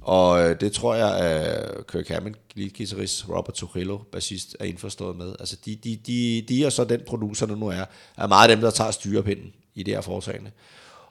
[0.00, 2.34] Og øh, det tror jeg, at Kirk Hammond,
[2.76, 5.34] guitarist, Robert Trujillo, bassist, er indforstået med.
[5.40, 7.84] Altså, de, de, de, de og så den producer, der nu er,
[8.16, 10.50] er meget af dem, der tager styrepinden i det her foretagende.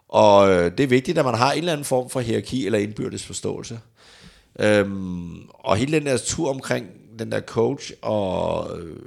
[0.08, 2.80] Og øh, det er vigtigt, at man har en eller anden form for hierarki eller
[2.80, 3.80] indbyrdes forståelse.
[4.60, 6.88] Øhm, og hele den der tur omkring
[7.20, 8.98] den der coach og, øh,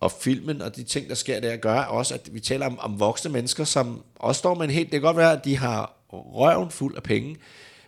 [0.00, 3.00] og filmen og de ting, der sker der, gør også, at vi taler om, om
[3.00, 4.92] voksne mennesker, som også står med en helt...
[4.92, 7.36] Det kan godt være, at de har røven fuld af penge,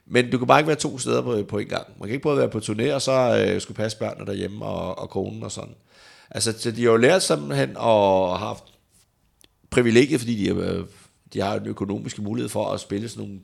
[0.06, 1.86] men du kan bare ikke være to steder på, på en gang.
[1.98, 4.98] Man kan ikke både være på turné, og så øh, skulle passe børnene derhjemme og,
[4.98, 5.74] og konen og sådan.
[6.30, 8.64] Altså, så de har jo lært simpelthen og har haft
[9.70, 10.84] privilegiet, fordi de, øh,
[11.32, 13.40] de har en økonomisk mulighed for at spille sådan nogle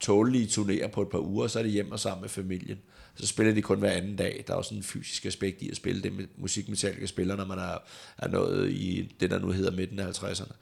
[0.00, 2.78] tålige turnéer på et par uger, så er de hjemme og sammen med familien.
[3.14, 4.44] Så spiller de kun hver anden dag.
[4.46, 7.36] Der er også sådan en fysisk aspekt i at spille det med musik, Metallica spiller,
[7.36, 7.78] når man er,
[8.18, 10.52] er nået i det, der nu hedder midten af 50'erne.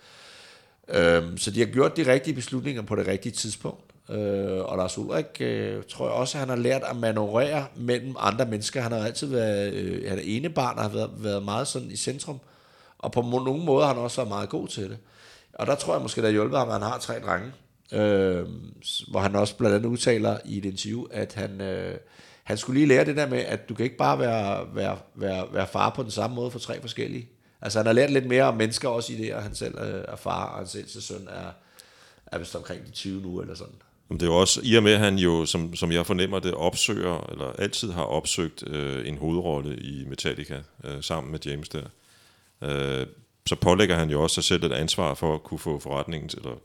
[0.88, 3.94] Øhm, så de har gjort de rigtige beslutninger på det rigtige tidspunkt.
[4.10, 8.14] Øh, og Lars Ulrik, øh, tror jeg også, at han har lært at manøvrere mellem
[8.18, 8.80] andre mennesker.
[8.80, 11.90] Han har altid været øh, han er ene barn, og har været, været meget sådan
[11.90, 12.40] i centrum.
[12.98, 14.98] Og på nogle måder har han også været meget god til det.
[15.54, 17.52] Og der tror jeg måske, der hjælper ham, at han har tre drenge.
[17.94, 18.46] Øh,
[19.08, 21.94] hvor han også blandt andet udtaler i et interview, at han, øh,
[22.44, 25.46] han skulle lige lære det der med, at du kan ikke bare være, være, være,
[25.52, 27.28] være far på den samme måde for tre forskellige.
[27.62, 30.04] Altså han har lært lidt mere om mennesker også i det, og han selv øh,
[30.08, 31.50] er far, og hans ældste søn er,
[32.26, 33.74] er vist omkring de 20 nu, eller sådan.
[34.08, 36.38] Men det er jo også, i og med at han jo, som, som jeg fornemmer
[36.38, 41.68] det, opsøger, eller altid har opsøgt øh, en hovedrolle i Metallica, øh, sammen med James
[41.68, 41.84] der,
[42.62, 43.06] øh,
[43.46, 46.38] så pålægger han jo også sig selv et ansvar for at kunne få forretningen til,
[46.38, 46.56] eller,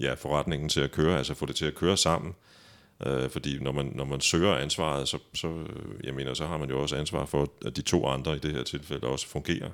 [0.00, 2.34] ja, forretningen til at køre, altså få det til at køre sammen.
[3.06, 6.58] Øh, fordi når man, når man søger ansvaret, så, så, øh, jeg mener, så har
[6.58, 9.70] man jo også ansvar for, at de to andre i det her tilfælde også fungerer.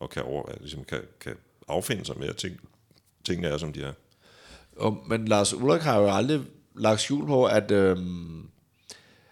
[0.00, 1.36] og kan, over, ligesom kan, kan
[1.68, 2.60] affinde sig med, at ting,
[3.24, 3.92] tingene er, som de er.
[4.76, 6.40] Og, men Lars Ulrik har jo aldrig
[6.74, 7.70] lagt skjul på, at...
[7.70, 7.96] Øh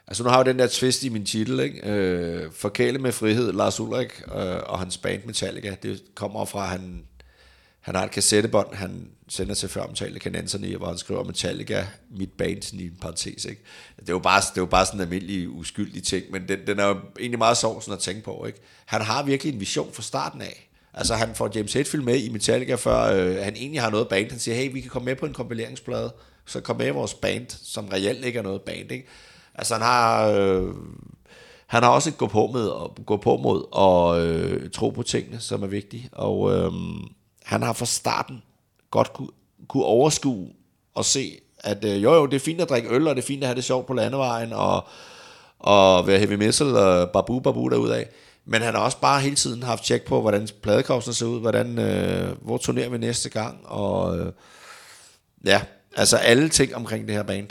[0.07, 1.91] altså nu har jeg jo den der twist i min titel, ikke?
[1.91, 5.77] Øh, Forkæle med frihed, Lars Ulrik øh, og hans band Metallica.
[5.83, 7.05] Det kommer fra, at han,
[7.83, 12.33] han har et kassettebånd, han sender til før omtalte kanenserne, hvor han skriver Metallica, mit
[12.33, 13.45] band, i en parentes.
[13.45, 13.63] Ikke?
[14.01, 16.59] Det er jo bare, det er jo bare sådan en almindelig uskyldig ting, men den,
[16.67, 18.45] den er jo egentlig meget sjov sådan at tænke på.
[18.47, 18.61] Ikke?
[18.85, 20.69] Han har virkelig en vision fra starten af.
[20.95, 24.31] Altså han får James Hetfield med i Metallica, før øh, han egentlig har noget band.
[24.31, 26.15] Han siger, hey, vi kan komme med på en kompileringsplade,
[26.47, 28.93] så kom med i vores band, som reelt ikke er noget band.
[28.93, 29.07] Ikke?
[29.55, 30.27] Altså han har...
[30.27, 30.75] Øh,
[31.67, 35.03] han har også et gå på, med, og gå på mod og øh, tro på
[35.03, 36.09] tingene, som er vigtigt.
[36.13, 36.73] Og øh,
[37.53, 38.43] han har fra starten
[38.91, 39.29] godt kunne,
[39.69, 40.49] kunne overskue
[40.95, 43.27] og se, at øh, jo jo, det er fint at drikke øl, og det er
[43.27, 44.85] fint at have det sjovt på landevejen, og,
[45.59, 48.05] og være heavy metal og babu babu derudad.
[48.45, 51.79] Men han har også bare hele tiden haft tjek på, hvordan pladekostene ser ud, hvordan,
[51.79, 54.33] øh, hvor turnerer vi næste gang, og øh,
[55.45, 55.63] ja,
[55.97, 57.49] altså alle ting omkring det her band.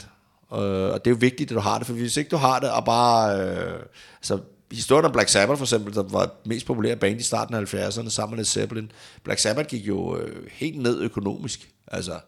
[0.52, 2.58] Øh, og det er jo vigtigt, at du har det, for hvis ikke du har
[2.58, 3.80] det, og bare, øh,
[4.16, 4.38] altså
[4.72, 8.10] historien om Black Sabbath for eksempel, der var mest populære band i starten af 70'erne,
[8.10, 8.92] sammen med Zeppelin.
[9.24, 12.20] Black Sabbath gik jo øh, helt ned økonomisk, altså.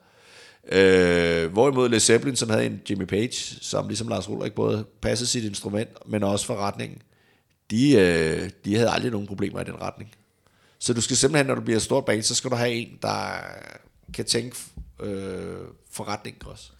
[0.72, 5.28] Øh, hvorimod Led Zeppelin, som havde en Jimmy Page, som ligesom Lars Ulrik både passede
[5.28, 7.02] sit instrument, men også forretningen,
[7.70, 10.10] de, øh, de havde aldrig nogen problemer i den retning.
[10.78, 12.98] Så du skal simpelthen, når du bliver et stort band, så skal du have en,
[13.02, 13.38] der
[14.14, 14.56] kan tænke
[15.00, 15.56] øh,
[15.90, 16.70] forretning også.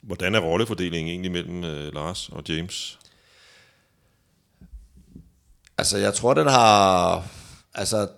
[0.00, 2.98] Hvordan er rollefordelingen egentlig mellem øh, Lars og James?
[5.78, 7.24] Altså, jeg tror, den har...
[7.74, 8.08] Altså,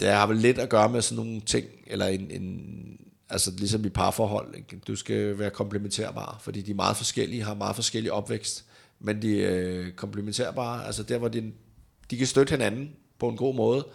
[0.00, 2.70] det har vel lidt at gøre med sådan nogle ting, eller en, en
[3.30, 4.80] altså ligesom i parforhold, ikke?
[4.86, 8.64] du skal være komplementerbar, fordi de er meget forskellige, har meget forskellig opvækst,
[9.00, 11.52] men de er øh, komplementerbare, altså der, hvor de,
[12.10, 13.86] de kan støtte hinanden på en god måde,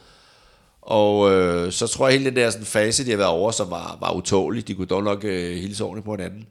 [0.82, 3.70] og øh, så tror jeg hele den der sådan, fase, de har været over, som
[3.70, 6.48] var, var utålig, de kunne dog nok øh, hilse ordentligt på hinanden.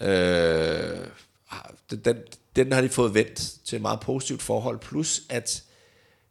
[0.00, 1.06] Øh,
[1.52, 2.16] Ah, den, den,
[2.56, 5.64] den har de fået vendt til et meget positivt forhold, plus at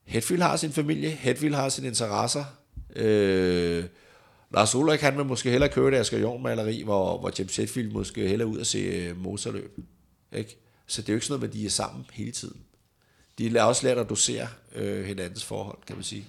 [0.03, 2.45] Hetfield har sin familie, Hetfield har sine interesser,
[2.95, 3.84] øh,
[4.53, 8.47] Lars Ulrik, han vil måske hellere købe deres maleri, hvor, hvor James Hetfield måske hellere
[8.47, 9.79] ud og se øh, motorløb.
[10.31, 10.57] Ikke?
[10.88, 12.62] Så det er jo ikke sådan noget med, at de er sammen hele tiden.
[13.38, 16.25] De er også lært at dosere øh, hinandens forhold, kan man sige.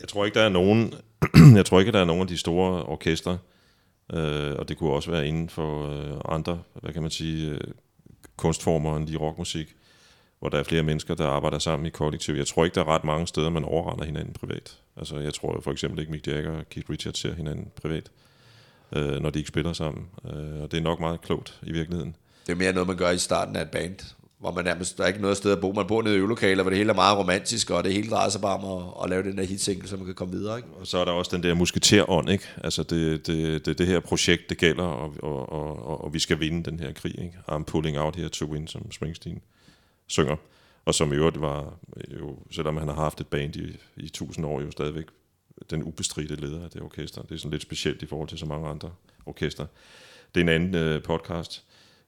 [0.00, 0.94] Jeg tror ikke, der er nogen,
[1.58, 3.38] jeg tror ikke, der er nogen af de store orkestre,
[4.12, 7.60] øh, og det kunne også være inden for øh, andre, hvad kan man sige, øh,
[8.36, 9.76] kunstformer end lige rockmusik,
[10.38, 12.34] hvor der er flere mennesker, der arbejder sammen i kollektiv.
[12.34, 14.78] Jeg tror ikke, der er ret mange steder, man overrender hinanden privat.
[14.96, 18.10] Altså, jeg tror for eksempel ikke, Mick Jagger og Keith Richards ser hinanden privat,
[18.92, 20.06] øh, når de ikke spiller sammen.
[20.24, 22.16] Øh, og det er nok meget klogt i virkeligheden.
[22.46, 25.04] Det er mere noget, man gør i starten af et band, hvor man nærmest, der
[25.04, 25.72] er ikke noget sted at bo.
[25.72, 28.28] Man bor nede i øvelokaler, hvor det hele er meget romantisk, og det hele drejer
[28.28, 30.56] sig bare om at, at lave den der hitsingle, så man kan komme videre.
[30.56, 30.68] Ikke?
[30.80, 32.44] Og så er der også den der musketerånd, ikke?
[32.64, 36.40] Altså det, det, det, det her projekt, det gælder, og, og, og, og vi skal
[36.40, 37.38] vinde den her krig, ikke?
[37.50, 39.42] I'm pulling out here to win, som Springsteen
[40.06, 40.36] synger.
[40.84, 41.74] Og som i øvrigt var,
[42.20, 45.06] jo, selvom han har haft et band i, i tusind år, jo stadigvæk
[45.70, 47.22] den ubestridte leder af det orkester.
[47.22, 48.90] Det er sådan lidt specielt i forhold til så mange andre
[49.26, 49.66] orkester.
[50.34, 51.64] Det er en anden øh, podcast.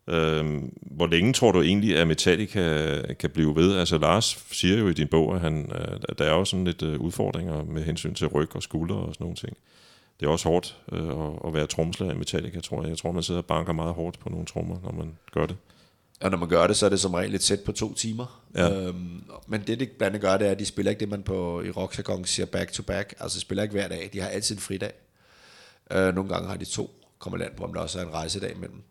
[0.08, 3.76] Øhm, hvor længe tror du egentlig, at Metallica kan blive ved?
[3.76, 5.72] Altså Lars siger jo i din bog, at, han,
[6.08, 9.14] at der er jo sådan lidt øh, udfordringer med hensyn til ryg og skuldre og
[9.14, 9.56] sådan nogle ting.
[10.20, 11.08] Det er også hårdt øh,
[11.46, 12.90] at, være tromslærer i Metallica, tror jeg.
[12.90, 15.56] Jeg tror, man sidder og banker meget hårdt på nogle trommer, når man gør det.
[16.20, 18.42] Og når man gør det, så er det som regel et sæt på to timer.
[18.54, 18.86] Ja.
[18.86, 21.22] Øhm, men det, det blandt andet gør, det er, at de spiller ikke det, man
[21.22, 23.14] på, i rockjargon siger back to back.
[23.20, 24.10] Altså spiller ikke hver dag.
[24.12, 24.92] De har altid en fridag.
[25.90, 26.90] Øh, nogle gange har de to.
[27.18, 28.82] Kommer land på, om der også er en rejsedag imellem.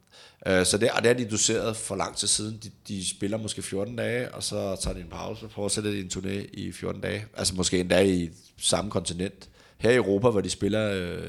[0.48, 2.60] Øh, så det, og det er de doseret for lang tid siden.
[2.64, 6.00] De, de spiller måske 14 dage, og så tager de en pause, og fortsætter de
[6.00, 7.26] en turné i 14 dage.
[7.38, 9.50] Altså måske endda i samme kontinent.
[9.78, 11.20] Her i Europa, hvor de spiller, øh,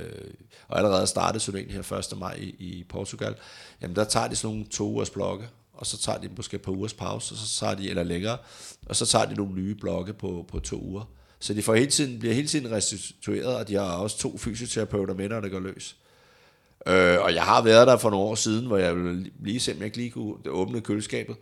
[0.69, 2.19] og allerede startede turnéen her 1.
[2.19, 3.35] maj i, i Portugal,
[3.83, 6.63] jamen der tager de sådan nogle to ugers blokke, og så tager de måske et
[6.63, 8.39] par ugers pause, og så tager de, eller længere,
[8.87, 11.05] og så tager de nogle nye blokke på, på to uger.
[11.41, 15.15] Så de får hele tiden, bliver hele tiden restitueret, og de har også to fysioterapeuter
[15.15, 15.97] med, når det går løs.
[16.87, 18.97] Øh, og jeg har været der for nogle år siden, hvor jeg
[19.41, 21.37] lige jeg ikke lige kunne åbne køleskabet,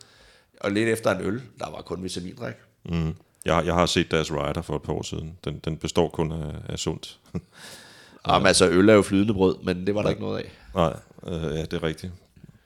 [0.60, 2.54] og lidt efter en øl, der var kun vitamindrik.
[2.84, 3.14] Mm.
[3.44, 5.38] Jeg, jeg har set deres rider for et par år siden.
[5.44, 7.18] Den, den består kun af, af sundt.
[8.28, 10.50] Jamen altså, øl er jo flydende brød, men det var der ikke noget af.
[10.74, 12.12] Nej, øh, ja, det er rigtigt.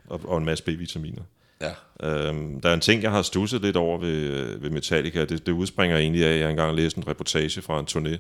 [0.09, 1.23] Og, og en masse B-vitaminer.
[1.61, 1.73] Ja.
[2.03, 5.25] Øhm, der er en ting, jeg har stusset lidt over ved, ved Metallica.
[5.25, 8.19] Det, det udspringer egentlig af, at jeg engang læste en reportage fra en turné.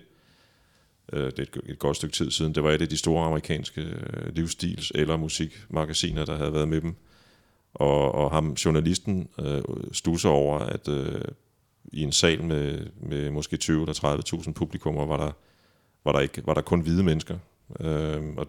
[1.12, 2.54] Øh, det er et, et godt stykke tid siden.
[2.54, 6.80] Det var et af de store amerikanske øh, livsstils- eller musikmagasiner, der havde været med
[6.80, 6.94] dem.
[7.74, 11.20] Og, og ham, journalisten, øh, stusser over, at øh,
[11.84, 15.32] i en sal med, med måske 20 eller 30.000 publikummer, var der,
[16.04, 17.38] var, der ikke, var der kun hvide mennesker.
[17.80, 18.48] Øh, og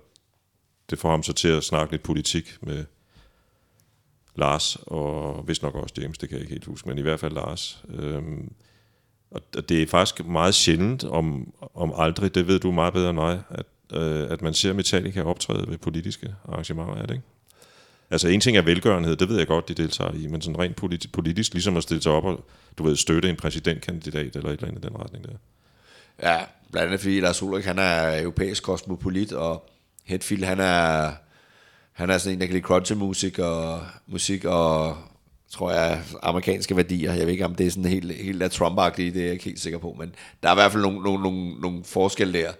[0.89, 2.85] det får ham så til at snakke lidt politik med
[4.35, 7.19] Lars, og vist nok også James, det kan jeg ikke helt huske, men i hvert
[7.19, 7.83] fald Lars.
[7.89, 8.23] Øh,
[9.31, 13.17] og det er faktisk meget sjældent, om, om aldrig, det ved du meget bedre end
[13.17, 17.25] mig, at, øh, at man ser Metallica optræde ved politiske arrangementer, er det ikke?
[18.11, 20.75] Altså en ting er velgørenhed, det ved jeg godt, de deltager i, men sådan rent
[20.75, 22.45] politisk, politisk ligesom at stille sig op og,
[22.77, 25.33] du ved, støtte en præsidentkandidat eller et eller andet i den retning der.
[26.23, 29.69] Ja, blandt andet fordi Lars Ulrik, han er europæisk kosmopolit, og
[30.05, 31.11] Hetfield, han er,
[31.91, 34.97] han er sådan en, der kan lide crunchy musik og, musik og
[35.49, 37.13] tror jeg, amerikanske værdier.
[37.13, 39.45] Jeg ved ikke, om det er sådan helt, helt af trump det er jeg ikke
[39.45, 42.51] helt sikker på, men der er i hvert fald nogle, nogle, nogle, nogle forskelle der.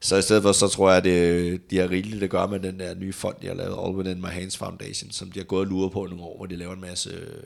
[0.00, 2.48] Så i stedet for, så tror jeg, at øh, det, de har rigeligt at gøre
[2.48, 5.38] med den der nye fond, de har lavet, All Within My Hands Foundation, som de
[5.38, 7.42] har gået og luret på nogle år, hvor de laver en masse øh,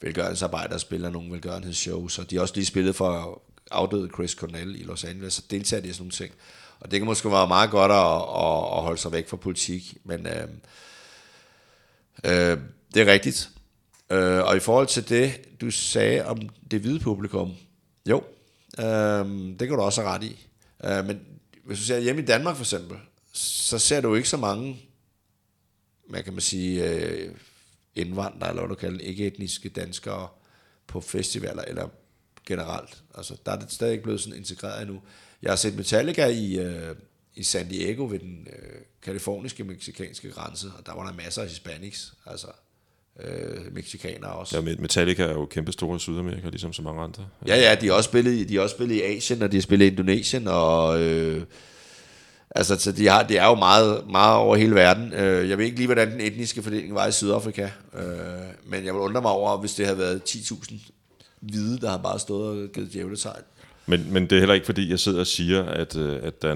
[0.00, 4.80] velgørenhedsarbejde og spiller nogle velgørenhedsshows, Så de har også lige spillet for afdøde Chris Cornell
[4.80, 6.32] i Los Angeles, så deltager de i sådan nogle ting.
[6.80, 9.94] Og det kan måske være meget godt at, at, at holde sig væk fra politik,
[10.04, 10.48] men øh,
[12.24, 12.58] øh,
[12.94, 13.50] det er rigtigt.
[14.10, 17.52] Øh, og i forhold til det, du sagde om det hvide publikum,
[18.06, 18.24] jo,
[18.78, 19.24] øh,
[19.58, 20.48] det kan du også have ret i.
[20.84, 21.20] Øh, men
[21.64, 22.98] hvis du ser hjemme i Danmark for eksempel,
[23.32, 24.80] så ser du ikke så mange,
[26.08, 27.34] man kan man sige, øh,
[27.94, 30.28] indvandrere, eller hvad du kalder ikke-etniske danskere
[30.86, 31.88] på festivaler, eller
[32.46, 33.02] generelt.
[33.14, 35.02] Altså, der er det stadig ikke blevet sådan integreret endnu.
[35.42, 36.96] Jeg har set Metallica i, øh,
[37.34, 41.48] i San Diego ved den øh, kaliforniske meksikanske grænse, og der var der masser af
[41.48, 42.46] hispanics, altså
[43.24, 44.56] øh, mexikanere også.
[44.56, 47.26] Ja, Metallica er jo kæmpe store i Sydamerika, ligesom så mange andre.
[47.46, 49.62] Ja, ja, de har også spillet, de har også spillet i Asien, og de har
[49.62, 51.42] spillet i Indonesien, og øh,
[52.50, 55.12] altså, så de, har, de er jo meget, meget over hele verden.
[55.12, 58.02] Øh, jeg ved ikke lige, hvordan den etniske fordeling var i Sydafrika, øh,
[58.66, 60.74] men jeg vil undre mig over, hvis det havde været 10.000
[61.40, 63.42] hvide, der har bare stået og givet djævletegn.
[63.90, 66.48] Men, men det er heller ikke, fordi jeg sidder og siger, at, øh, at der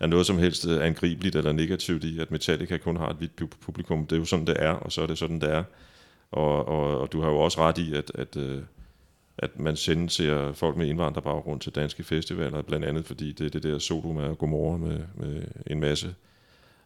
[0.00, 3.60] er- noget som helst øh, angribeligt eller negativt i, at Metallica kun har et hvidt
[3.60, 4.06] publikum.
[4.06, 5.64] Det er jo sådan, det er, og så er det sådan, det er.
[6.30, 8.62] Og, og, og du har jo også ret i, at, at, øh,
[9.38, 13.50] at man sjældent ser folk med indvandrerbaggrund til danske festivaler, blandt andet fordi det er
[13.50, 16.14] det der solo med godmorgen med, med en masse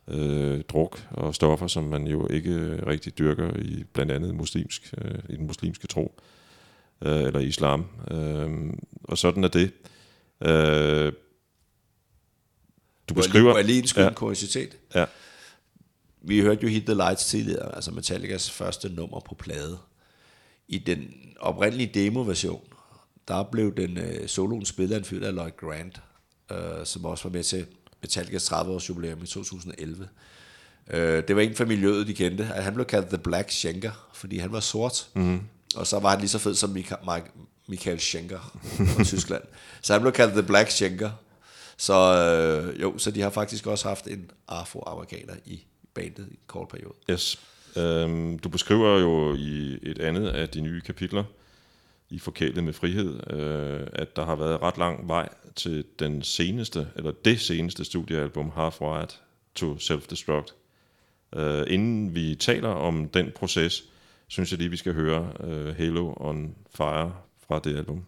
[0.08, 5.18] øh, druk og stoffer, som man jo ikke rigtig dyrker i blandt andet muslimsk, øh,
[5.28, 6.20] i den muslimske tro
[7.02, 7.86] øh, eller islam.
[8.10, 8.50] Øh,
[9.08, 9.72] og sådan er det.
[10.42, 11.12] Øh,
[13.08, 13.50] du beskriver...
[13.52, 14.08] må jeg lige Ja.
[14.08, 14.76] en kuriositet?
[14.94, 15.04] Ja.
[16.22, 19.78] Vi hørte jo Hit the Lights tidligere, altså Metallicas første nummer på plade.
[20.68, 22.64] I den oprindelige demo-version,
[23.28, 26.00] der blev den øh, soloen spillet af fyr, der Lloyd Grant,
[26.52, 27.66] øh, som også var med til
[28.02, 30.08] Metallicas 30-års jubilæum i 2011.
[30.90, 32.44] Øh, det var en fra miljøet, de kendte.
[32.44, 35.08] Han blev kaldt The Black Schenker, fordi han var sort.
[35.14, 35.40] Mm.
[35.76, 36.96] Og så var han lige så fed som Mike,
[37.66, 39.42] Michael Schenker fra Tyskland.
[39.82, 41.10] Så han blev kaldt The Black Schenker.
[41.76, 45.64] Så øh, jo, så de har faktisk også haft en afroamerikaner i
[45.94, 46.94] bandet i en kort periode.
[47.10, 47.40] Yes.
[47.76, 51.24] Øhm, du beskriver jo i et andet af de nye kapitler,
[52.10, 56.88] i Forkælet med frihed, øh, at der har været ret lang vej til den seneste,
[56.96, 59.08] eller det seneste studiealbum, Half Wired
[59.54, 60.54] to Self-Destruct.
[61.36, 63.84] Øh, inden vi taler om den proces,
[64.28, 67.12] synes jeg lige, vi skal høre øh, Halo on Fire
[67.48, 68.04] fra det album.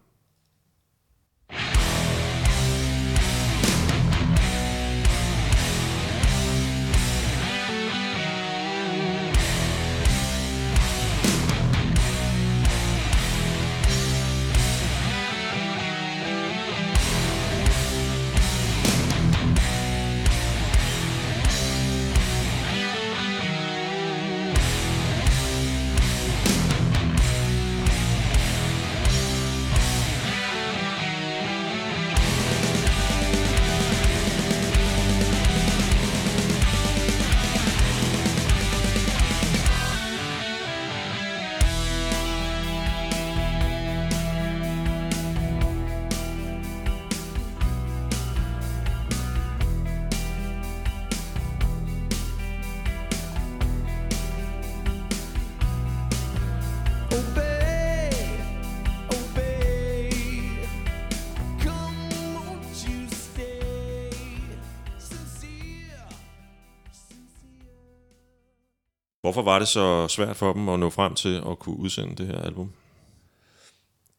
[69.39, 72.27] Hvorfor var det så svært for dem at nå frem til at kunne udsende det
[72.27, 72.73] her album?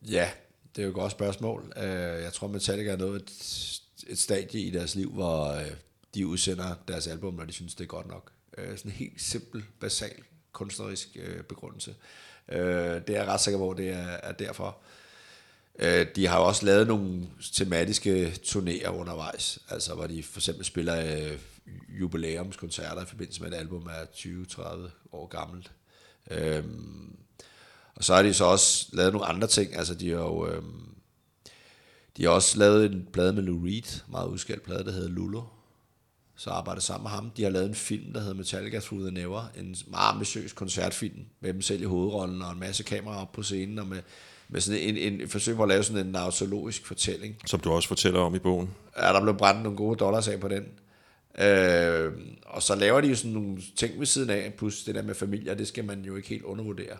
[0.01, 0.29] Ja,
[0.75, 1.73] det er jo et godt spørgsmål.
[1.77, 3.31] Øh, jeg tror, Metallica er nået et,
[4.07, 5.65] et stadie i deres liv, hvor øh,
[6.15, 8.31] de udsender deres album, når de synes, det er godt nok.
[8.57, 10.15] Øh, sådan en helt simpel, basal
[10.51, 11.17] kunstnerisk
[11.49, 11.95] begrundelse.
[12.49, 14.77] Det er jeg ret sikker på, det er, derfor.
[16.15, 20.95] De har jo også lavet nogle tematiske turnéer undervejs, altså hvor de for eksempel spiller
[21.89, 25.71] jubilæumskoncerter i forbindelse med et album, af er 20-30 år gammelt.
[26.31, 27.15] Øhm,
[27.95, 30.47] og så har de så også lavet nogle andre ting, altså de har jo...
[30.47, 30.85] Øhm,
[32.17, 35.41] de har også lavet en plade med Lou Reed, meget udskældt plade, der hedder Lulu.
[36.35, 37.31] Så arbejder sammen med ham.
[37.37, 39.51] De har lavet en film, der hedder Metallica Through the Never.
[39.57, 43.43] En meget ambitiøs koncertfilm med dem selv i hovedrollen og en masse kameraer op på
[43.43, 44.01] scenen og med,
[44.49, 47.35] med sådan en, en, et forsøg på at lave sådan en nautologisk fortælling.
[47.45, 48.69] Som du også fortæller om i bogen.
[48.97, 50.67] Ja, der blev brændt nogle gode dollars af på den.
[51.37, 52.13] Øh,
[52.45, 55.15] og så laver de jo sådan nogle ting ved siden af, plus det der med
[55.15, 56.97] familier, det skal man jo ikke helt undervurdere.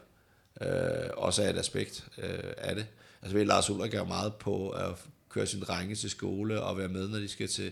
[0.62, 2.86] Øh, også af et aspekt øh, af det.
[3.22, 4.96] Altså ved Lars Ulrik er meget på at
[5.30, 7.72] køre sin drenge til skole og være med, når de skal til,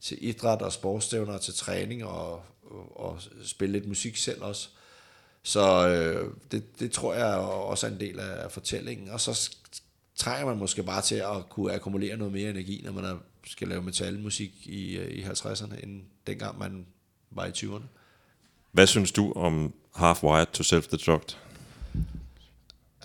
[0.00, 4.68] til idræt og sportsstævner og til træning og, og, og spille lidt musik selv også.
[5.42, 9.08] Så øh, det, det tror jeg også er en del af fortællingen.
[9.08, 9.50] Og så
[10.16, 13.16] trænger man måske bare til at kunne akkumulere noget mere energi, når man er,
[13.46, 16.86] skal lave metalmusik i, øh, i 50'erne, end dengang man
[17.30, 17.84] var i 20'erne.
[18.72, 21.36] Hvad synes du om Half Wired to Self-Destruct?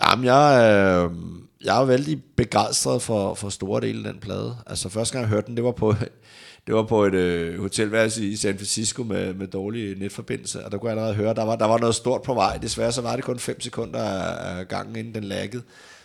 [0.04, 1.12] Jamen, jeg, øh,
[1.64, 4.58] jeg er vældig begejstret for, for store dele af den plade.
[4.68, 5.94] Altså, første gang jeg hørte den, det var på,
[6.68, 10.78] det var på et øh, hotelværelse i San Francisco med, med dårlig netforbindelse, og der
[10.78, 12.58] kunne jeg allerede høre, der var, der var noget stort på vej.
[12.58, 15.64] Desværre så var det kun 5 sekunder af, af gangen, inden den laggede.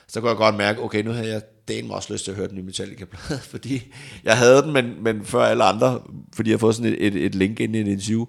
[0.09, 2.49] Så kunne jeg godt mærke, okay, nu havde jeg den også lyst til at høre
[2.49, 3.83] den nye Metallica-plade, fordi
[4.25, 6.01] jeg havde den, men, men før alle andre,
[6.35, 8.27] fordi jeg har fået sådan et, et, et link ind i en interview.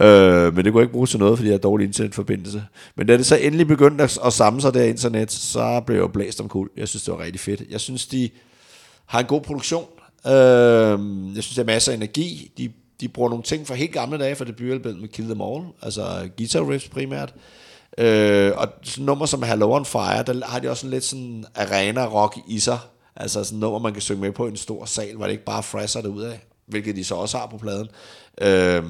[0.00, 2.64] Øh, men det kunne jeg ikke bruge til noget, fordi jeg har dårlig internetforbindelse.
[2.96, 6.12] Men da det så endelig begyndte at, at samle sig der internet, så blev jeg
[6.12, 6.68] blæst om kul.
[6.76, 7.62] Jeg synes, det var rigtig fedt.
[7.70, 8.30] Jeg synes, de
[9.06, 9.84] har en god produktion.
[10.26, 10.32] Øh,
[11.34, 12.52] jeg synes, der er masser af energi.
[12.58, 15.64] De, de bruger nogle ting fra helt gamle dage, fra debutalbumet med Kill Them All,
[15.82, 17.34] altså guitar riffs primært.
[17.36, 17.67] Øh,
[17.98, 21.44] Øh, og sådan nummer som Hello on Fire, der har de også sådan lidt sådan
[21.54, 22.78] arena-rock i sig.
[23.16, 25.44] Altså sådan nummer, man kan synge med på i en stor sal, hvor det ikke
[25.44, 27.88] bare frasser det ud af, hvilket de så også har på pladen.
[28.40, 28.82] Øh,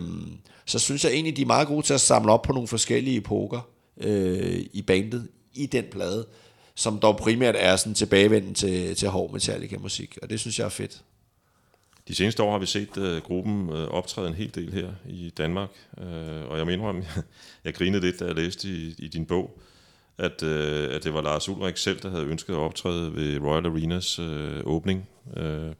[0.66, 3.16] så synes jeg egentlig, de er meget gode til at samle op på nogle forskellige
[3.16, 3.60] epoker
[4.00, 6.26] øh, i bandet, i den plade,
[6.74, 10.68] som dog primært er sådan tilbagevenden til, til hård Metallica-musik, og det synes jeg er
[10.68, 11.02] fedt.
[12.08, 15.30] De seneste år har vi set uh, gruppen uh, optræde en hel del her i
[15.30, 17.04] Danmark, uh, og jeg mener, jeg,
[17.64, 19.60] jeg grinede lidt, da jeg læste i, i din bog,
[20.18, 23.66] at, uh, at det var Lars Ulrik selv, der havde ønsket at optræde ved Royal
[23.66, 24.26] Arenas uh,
[24.64, 25.08] åbning.
[25.36, 25.72] Uh,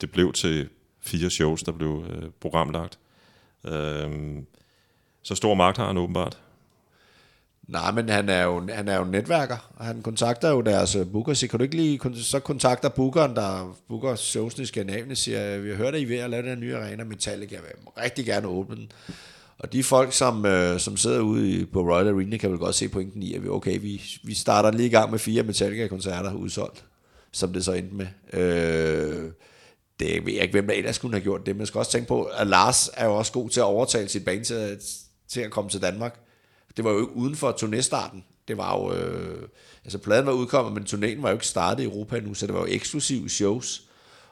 [0.00, 0.68] det blev til
[1.00, 2.98] fire shows, der blev uh, programlagt.
[3.64, 4.42] Uh,
[5.22, 6.43] så stor magt har han åbenbart.
[7.68, 11.12] Nej, men han er jo, han er jo netværker, og han kontakter jo deres øh,
[11.12, 15.58] booker, så kan du ikke lige, så kontakter bookeren, der booker showsene i Skandinavien, siger,
[15.58, 18.02] vi har hørt, at I er ved at lave den nye arena Metallica, jeg vil
[18.02, 18.92] rigtig gerne åbne den.
[19.58, 22.74] Og de folk, som, øh, som sidder ude i, på Royal Arena, kan vel godt
[22.74, 26.34] se pointen i, at vi, okay, vi, vi starter lige i gang med fire Metallica-koncerter
[26.34, 26.84] udsolgt,
[27.32, 28.06] som det så endte med.
[28.32, 29.30] Øh,
[30.00, 31.90] det ved jeg ikke, hvem der ellers kunne have gjort det, men jeg skal også
[31.90, 34.78] tænke på, at Lars er jo også god til at overtale sit band til, at,
[35.28, 36.20] til at komme til Danmark.
[36.76, 38.44] Det var jo ikke uden for turnéstarten.
[38.48, 38.92] Det var jo...
[38.92, 39.48] Øh,
[39.84, 42.54] altså, pladen var udkommet, men turnéen var jo ikke startet i Europa endnu, så det
[42.54, 43.82] var jo eksklusive shows.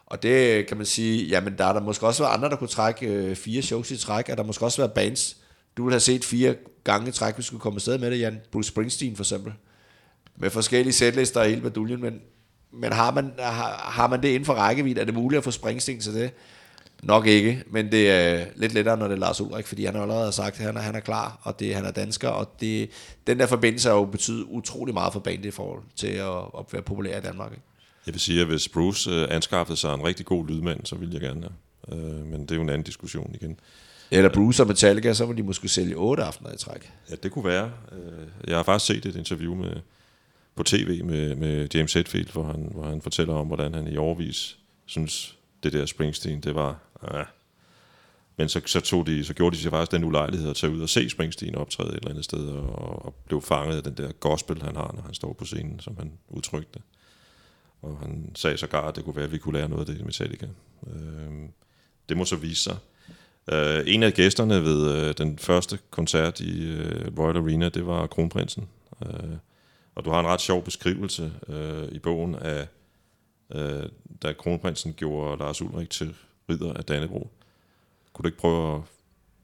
[0.07, 2.69] Og det kan man sige, jamen der er der måske også været andre, der kunne
[2.69, 5.37] trække øh, fire shows i træk, og der måske også været bands.
[5.77, 8.19] Du ville have set fire gange i træk, hvis du skulle komme afsted med det,
[8.21, 8.41] Jan.
[8.53, 9.53] Bruce Springsteen for eksempel.
[10.37, 12.21] Med forskellige sætlister og hele baduljen, men,
[12.73, 15.51] men har, man, har, har man det inden for rækkevidde, er det muligt at få
[15.51, 16.31] Springsteen til det?
[17.03, 20.03] Nok ikke, men det er lidt lettere, når det er Lars Ulrik, fordi han har
[20.03, 22.91] allerede sagt, at han er, han er klar, og det, han er dansker, og det,
[23.27, 26.65] den der forbindelse har jo betydet utrolig meget for bandet i forhold til at, at
[26.73, 27.53] være populær i Danmark.
[27.53, 27.63] Ikke?
[28.07, 31.15] Jeg vil sige, at hvis Bruce øh, anskaffede sig en rigtig god lydmand, så ville
[31.15, 31.49] jeg gerne
[31.89, 31.97] ja.
[31.97, 33.61] øh, Men det er jo en anden diskussion igen.
[34.11, 36.93] Eller Bruce og Metallica, så må de måske sælge otte aftener i træk.
[37.11, 37.71] Ja, det kunne være.
[37.93, 39.73] Øh, Jeg har faktisk set et interview med,
[40.57, 43.97] på tv med, med James Hetfield, hvor han, hvor han fortæller om, hvordan han i
[43.97, 46.79] overvis synes, det der Springsteen, det var...
[47.03, 47.23] Ja.
[48.37, 50.81] Men så, så, tog de, så gjorde de sig faktisk den ulejlighed at tage ud
[50.81, 54.13] og se Springsteen optræde et eller andet sted, og, og blev fanget af den der
[54.13, 56.81] gospel, han har, når han står på scenen, som han udtrykte.
[57.83, 60.01] Og han sagde sågar, at det kunne være, at vi kunne lære noget af det
[60.01, 60.49] i Metallica.
[60.87, 61.49] Øh,
[62.09, 62.77] det må så vise sig.
[63.53, 68.07] Øh, en af gæsterne ved øh, den første koncert i øh, Royal Arena, det var
[68.07, 68.69] kronprinsen.
[69.07, 69.37] Øh,
[69.95, 72.67] og du har en ret sjov beskrivelse øh, i bogen af,
[73.55, 73.83] øh,
[74.23, 76.15] da kronprinsen gjorde Lars Ulrik til
[76.51, 77.31] ridder af Dannebrog.
[78.13, 78.81] Kunne du ikke prøve at...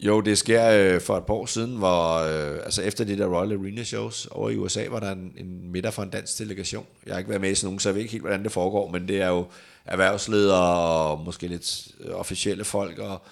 [0.01, 3.27] Jo, det sker øh, for et par år siden, hvor øh, altså efter de der
[3.27, 6.87] Royal Arena shows over i USA, var der en, en middag for en dansk delegation.
[7.07, 8.53] Jeg har ikke været med i sådan nogen, så jeg ved ikke helt, hvordan det
[8.53, 9.47] foregår, men det er jo
[9.85, 10.79] erhvervsledere
[11.11, 13.23] og måske lidt øh, officielle folk, og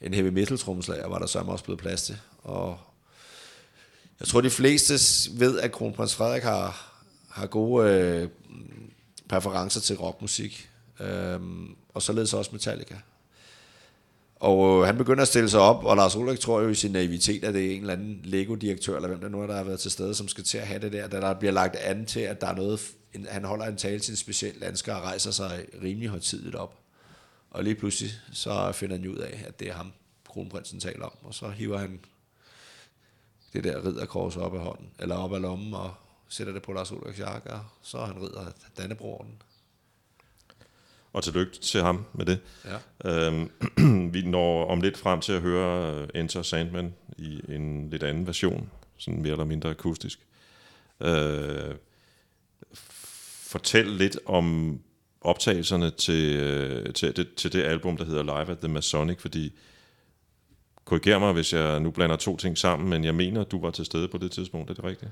[0.00, 2.16] en heavy metal tromslager var der så også blevet plads til.
[2.42, 2.78] Og
[4.20, 4.94] jeg tror, de fleste
[5.38, 6.92] ved, at kronprins Frederik har,
[7.28, 8.28] har gode øh,
[9.28, 10.68] præferencer til rockmusik.
[11.00, 12.94] Øhm, og således også Metallica.
[14.42, 16.90] Og øh, han begynder at stille sig op, og Lars Ulrik tror jo i sin
[16.90, 19.64] naivitet, at det er en eller anden Lego-direktør, eller hvem der nu er, der har
[19.64, 22.06] været til stede, som skal til at have det der, da der bliver lagt an
[22.06, 25.02] til, at der er noget, en, han holder en tale til en speciel dansker og
[25.02, 26.78] rejser sig rimelig højtidligt op.
[27.50, 29.92] Og lige pludselig, så finder han ud af, at det er ham,
[30.28, 32.00] kronprinsen taler om, og så hiver han
[33.52, 35.94] det der ridderkors op af hånden, eller op af lommen, og
[36.28, 38.46] sætter det på Lars Ulriks jakke, og så er han ridder
[38.78, 39.42] Dannebroren.
[41.12, 42.38] Og tillykke til ham med det.
[43.04, 43.26] Ja.
[43.26, 43.50] Øhm,
[44.14, 48.26] vi når om lidt frem til at høre øh, Enter Sandman i en lidt anden
[48.26, 50.18] version, sådan mere eller mindre akustisk.
[51.00, 51.74] Øh,
[53.52, 54.78] fortæl lidt om
[55.20, 59.52] optagelserne til, øh, til, det, til det album, der hedder Live at the Masonic, fordi
[60.84, 63.84] korriger mig, hvis jeg nu blander to ting sammen, men jeg mener, du var til
[63.84, 65.10] stede på det tidspunkt, er det rigtigt?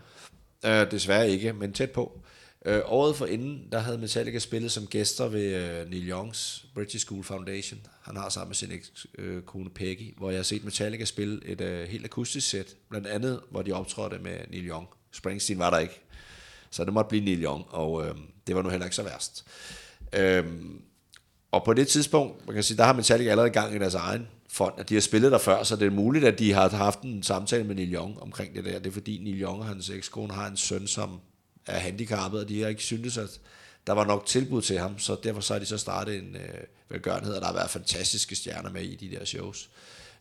[0.64, 2.20] Uh, desværre ikke, men tæt på.
[2.66, 7.04] Øh, året for inden, der havde Metallica spillet som gæster ved øh, Neil Youngs British
[7.04, 7.80] School Foundation.
[8.02, 11.40] Han har sammen med sin eks, øh, kone Peggy, hvor jeg har set Metallica spille
[11.46, 12.76] et øh, helt akustisk sæt.
[12.88, 14.88] Blandt andet, hvor de optrådte med Neil Young.
[15.12, 16.00] Springsteen var der ikke.
[16.70, 18.14] Så det måtte blive Neil Young, og øh,
[18.46, 19.44] det var nu heller ikke så værst.
[20.12, 20.44] Øh,
[21.52, 24.28] og på det tidspunkt, man kan sige, der har Metallica allerede gang i deres egen
[24.48, 27.00] fond, at de har spillet der før, så det er muligt, at de har haft
[27.00, 28.78] en samtale med Neil Young omkring det der.
[28.78, 31.20] Det er fordi Neil Young og hans ekskone har en søn, som
[31.66, 33.40] er handicappet, og de har ikke syntes, at
[33.86, 36.64] der var nok tilbud til ham, så derfor så har de så startet en øh,
[36.88, 39.70] velgørenhed, og der har været fantastiske stjerner med i de der shows.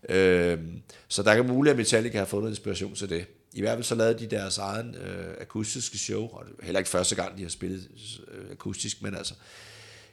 [0.09, 0.59] Øh,
[1.07, 3.25] så der kan muligt, at Metallica har fået noget inspiration til det.
[3.53, 6.89] I hvert fald så lavede de deres egen øh, akustiske show, og det heller ikke
[6.89, 7.89] første gang, de har spillet
[8.27, 9.33] øh, akustisk, men altså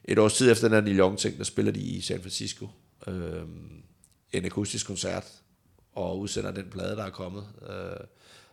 [0.04, 2.68] et års tid efter den her Neil Young-ting, der spiller de i San Francisco
[3.06, 3.42] øh,
[4.32, 5.24] en akustisk koncert,
[5.92, 7.46] og udsender den plade, der er kommet.
[7.70, 8.06] Øh,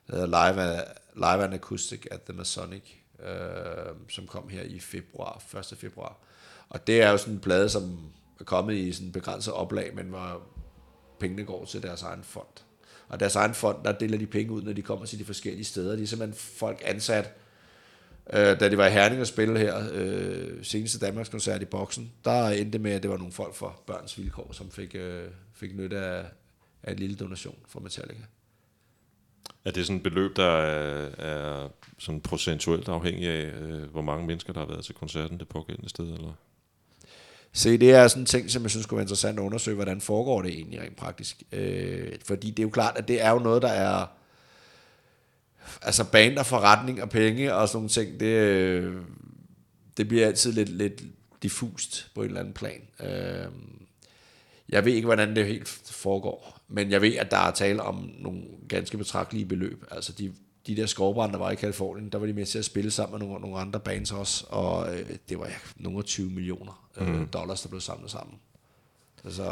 [0.08, 0.84] der hedder Live,
[1.16, 2.84] Live and Acoustic at the Masonic,
[3.20, 5.78] øh, som kom her i februar, 1.
[5.78, 6.18] februar.
[6.70, 8.00] Og det er jo sådan en plade, som
[8.40, 10.42] er kommet i sådan en begrænset oplag, men hvor
[11.20, 12.64] pengene går til deres egen fond.
[13.08, 15.66] Og deres egen fond, der deler de penge ud, når de kommer til de forskellige
[15.66, 15.96] steder.
[15.96, 17.34] De er simpelthen folk ansat,
[18.30, 22.12] Øh, da det var i Herning at spille her, øh, seneste Danmarks koncert i boksen,
[22.26, 25.76] der endte med, at det var nogle folk fra Børns Vilkår, som fik, øh, fik
[25.76, 26.26] nytte af,
[26.84, 28.24] af en lille donation fra Metallica.
[29.66, 34.28] Er det sådan et beløb, der er, er sådan procentuelt afhængig af, øh, hvor mange
[34.28, 36.06] mennesker, der har været til koncerten det pågældende sted?
[36.06, 36.34] Eller?
[37.54, 40.02] Se, det er sådan en ting, som jeg synes kunne være interessant at undersøge, hvordan
[40.02, 41.44] foregår det egentlig rent praktisk.
[41.52, 44.06] Øh, fordi det er jo klart, at det er jo noget, der er
[45.82, 48.96] altså band og forretning og penge og sådan nogle ting, det, øh,
[49.98, 51.04] det bliver altid lidt, lidt
[51.44, 52.82] diffust på en eller anden plan.
[53.00, 53.46] Øh,
[54.70, 58.12] jeg ved ikke, hvordan det helt foregår, men jeg ved, at der er tale om
[58.20, 59.84] nogle ganske betragtelige beløb.
[59.92, 60.34] Altså de,
[60.68, 63.20] de der skovbrænde, der var i Kalifornien, der var de med til at spille sammen
[63.20, 66.90] med nogle, nogle andre bands også, og øh, det var ja, nogle af 20 millioner
[66.98, 67.28] øh, mm.
[67.28, 68.38] dollars, der blev samlet sammen.
[69.26, 69.44] Altså,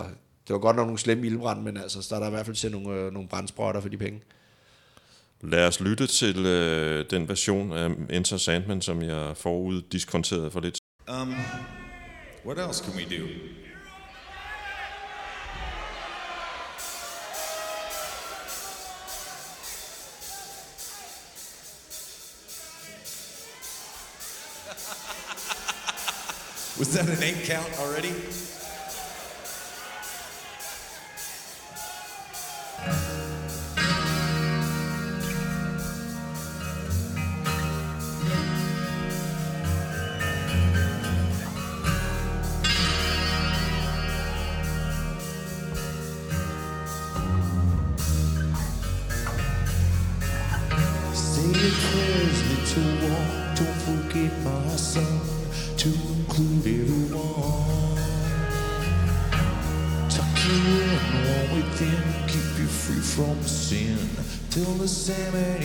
[0.48, 2.56] det var godt nok nogle slemme ildbrand, men altså, der er der i hvert fald
[2.56, 4.22] til nogle, øh, nogle brændsprøjter for de penge.
[5.42, 10.60] Lad os lytte til øh, den version af Enter Sandman, som jeg forud diskonterede for
[10.60, 10.80] lidt.
[11.22, 11.34] Um,
[12.46, 13.61] what else can we do?
[26.80, 28.14] Was that an eight count already?
[64.82, 65.61] Till the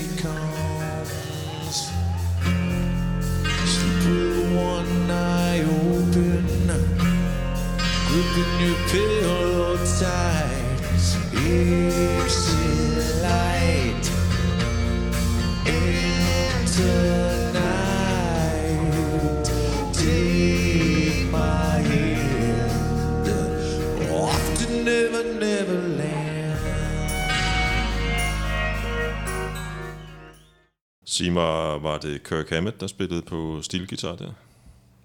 [31.17, 34.33] Sig mig, var det Kirk Hammett, der spillede på stilgitar der?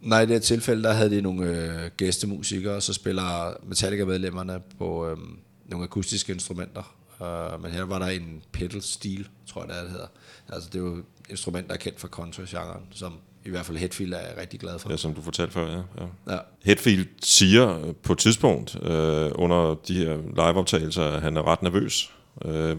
[0.01, 4.61] Nej, i det her tilfælde, der havde de nogle øh, gæstemusikere, og så spiller Metallica-medlemmerne
[4.77, 5.17] på øh,
[5.65, 6.95] nogle akustiske instrumenter.
[7.19, 10.07] Uh, men her var der en pedal steel, tror jeg det, er, det hedder.
[10.49, 13.13] Altså det er jo instrumenter, der er kendt fra country-genren, som
[13.45, 14.89] i hvert fald Hetfield er rigtig glad for.
[14.89, 16.03] Ja, som du fortalte før, ja.
[16.03, 16.33] ja.
[16.33, 16.39] Ja.
[16.63, 21.63] Hetfield siger øh, på et tidspunkt øh, under de her liveoptagelser, at han er ret
[21.63, 22.11] nervøs.
[22.45, 22.77] Øh,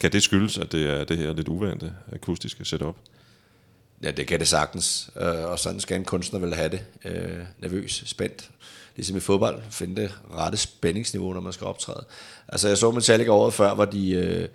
[0.00, 2.96] kan det skyldes, at det er det her lidt uvante akustiske setup?
[4.02, 6.80] Ja, det kan det sagtens, øh, og sådan skal en kunstner vel have det.
[7.04, 8.50] Øh, nervøs, spændt.
[8.96, 12.04] Ligesom i fodbold, finde det rette spændingsniveau, når man skal optræde.
[12.48, 14.10] Altså, jeg så Metallica året før, hvor de...
[14.10, 14.48] Øh,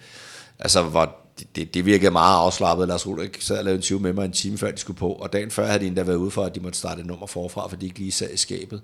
[0.60, 2.88] altså, hvor det, det, det virkede meget afslappet.
[2.88, 5.14] Lars Ulrik sad og lavede en 20 med mig en time før de skulle på,
[5.14, 7.28] og dagen før havde de endda været ude for, at de måtte starte et nummer
[7.28, 8.82] forfra, fordi de ikke lige sad i skabet.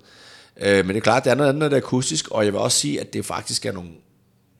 [0.58, 2.54] Øh, men det er klart, det er noget andet, når det er akustisk, og jeg
[2.54, 3.90] vil også sige, at det faktisk er nogle...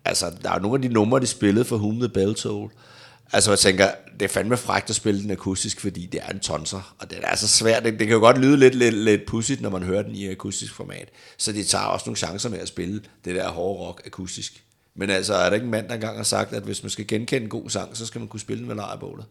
[0.10, 2.72] Altså, der er nogle af de numre, de spillede for Whom the Bell Toll,
[3.34, 6.40] Altså, jeg tænker, det er fandme frækt at spille den akustisk, fordi det er en
[6.40, 7.84] tonser, og det er så svært.
[7.84, 10.28] Det, det kan jo godt lyde lidt, lidt, lidt pudsigt, når man hører den i
[10.28, 11.10] akustisk format.
[11.38, 14.64] Så de tager også nogle chancer med at spille det der hårde rock akustisk.
[14.96, 17.08] Men altså, er der ikke en mand, der engang har sagt, at hvis man skal
[17.08, 19.26] genkende en god sang, så skal man kunne spille den ved lejrebålet?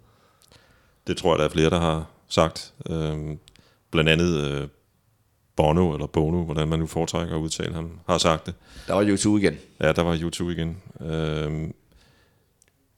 [1.07, 2.73] Det tror jeg, der er flere, der har sagt.
[2.91, 3.39] Øhm,
[3.91, 4.69] blandt andet øh,
[5.59, 8.55] Bono, eller Bono, hvordan man nu foretrækker at udtale ham, har sagt det.
[8.87, 9.59] Der var YouTube igen.
[9.81, 10.77] Ja, der var YouTube igen.
[11.01, 11.75] Øhm,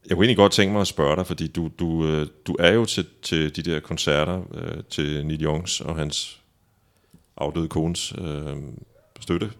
[0.06, 2.72] jeg kunne egentlig godt tænke mig at spørge dig, fordi du, du, øh, du er
[2.72, 6.40] jo til, til de der koncerter øh, til Neil Youngs og hans
[7.36, 8.56] afdøde kones øh,
[9.20, 9.50] støtte,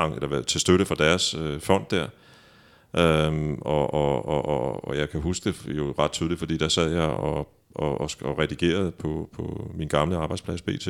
[0.00, 2.06] eller hvad, til støtte for deres øh, fond der.
[2.96, 6.68] Øhm, og, og, og, og, og jeg kan huske det jo ret tydeligt, fordi der
[6.68, 10.88] sad jeg og, og, og, og redigerede på, på min gamle arbejdsplads BT.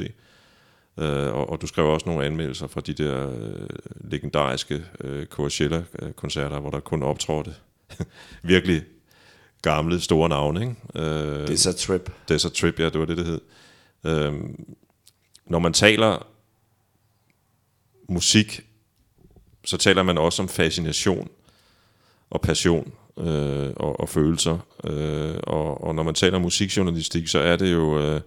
[0.99, 3.69] Øh, og, og du skrev også nogle anmeldelser fra de der øh,
[4.01, 7.55] legendariske øh, Coachella-koncerter, hvor der kun optrådte
[8.43, 8.83] virkelig
[9.63, 10.61] gamle, store navne.
[10.61, 10.75] Ikke?
[10.95, 12.13] Øh, Det er så trip.
[12.29, 13.41] Desert Trip, ja, det var det, det hed.
[14.05, 14.65] Øhm,
[15.47, 16.27] når man taler
[18.09, 18.61] musik,
[19.65, 21.29] så taler man også om fascination
[22.31, 24.59] og passion øh, og, og følelser.
[24.85, 28.21] Øh, og, og når man taler musikjournalistik, så er det jo øh,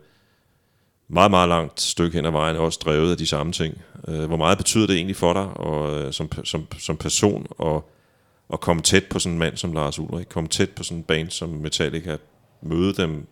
[1.14, 3.82] meget, meget langt stykke hen ad vejen også drevet af de samme ting.
[4.08, 7.92] Øh, hvor meget betyder det egentlig for dig og, øh, som, som, som person og
[8.54, 11.04] at komme tæt på sådan en mand som Lars Ulrik, komme tæt på sådan en
[11.04, 12.18] band som Metallica,
[12.62, 13.28] møde dem,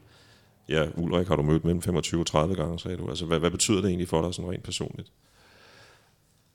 [0.70, 3.10] ja, Ulrik har du mødt mellem 25 og 30 gange, sagde du.
[3.10, 5.12] Altså, hvad, hvad betyder det egentlig for dig sådan rent personligt?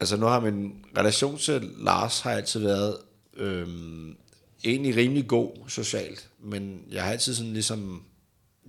[0.00, 2.96] Altså nu har min relation til Lars har altid været
[3.36, 4.16] øhm,
[4.64, 8.02] egentlig rimelig god socialt, men jeg har altid sådan ligesom,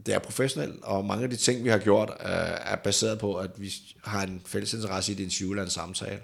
[0.05, 3.35] det er professionelt, og mange af de ting, vi har gjort, er, er baseret på,
[3.35, 3.73] at vi
[4.03, 6.19] har en fælles interesse i et interview en samtale.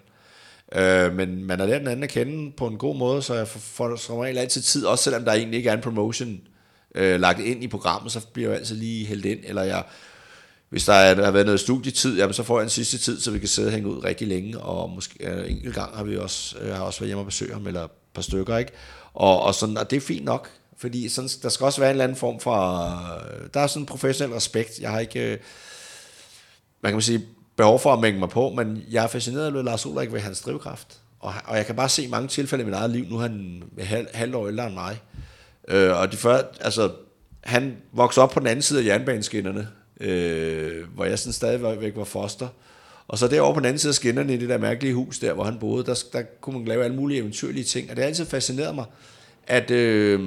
[0.75, 3.47] Øh, men man er lært den anden at kende på en god måde, så jeg
[3.47, 6.39] får, som regel altid tid, også selvom der egentlig ikke er en promotion
[6.95, 9.83] øh, lagt ind i programmet, så bliver jeg altid lige hældt ind, eller jeg,
[10.69, 13.31] hvis der, er, har været noget studietid, jamen, så får jeg en sidste tid, så
[13.31, 16.03] vi kan sidde og hænge ud rigtig længe, og måske øh, en enkelt gang har
[16.03, 18.71] vi også, øh, har også været hjemme og besøge ham, eller et par stykker, ikke?
[19.13, 20.49] Og, og, sådan, og det er fint nok,
[20.81, 22.53] fordi sådan, der skal også være en eller anden form for,
[22.83, 25.37] øh, der er sådan en professionel respekt, jeg har ikke, øh,
[26.81, 27.25] Man kan man sige,
[27.55, 30.41] behov for at mænge mig på, men jeg er fascineret af Lars Ulrik ved hans
[30.41, 30.97] drivkraft.
[31.19, 33.05] Og, og jeg kan bare se mange tilfælde i mit eget liv.
[33.09, 35.01] Nu er han halv, halv år ældre end mig.
[35.67, 36.91] Øh, og de før, altså,
[37.43, 39.67] han voksede op på den anden side af jernbaneskinnerne,
[39.99, 42.47] øh, hvor jeg sådan stadigvæk var foster.
[43.07, 45.33] Og så derovre på den anden side af skinnerne i det der mærkelige hus der,
[45.33, 47.89] hvor han boede, der, der kunne man lave alle mulige eventyrlige ting.
[47.89, 48.85] Og det har altid fascineret mig,
[49.47, 50.19] at øh,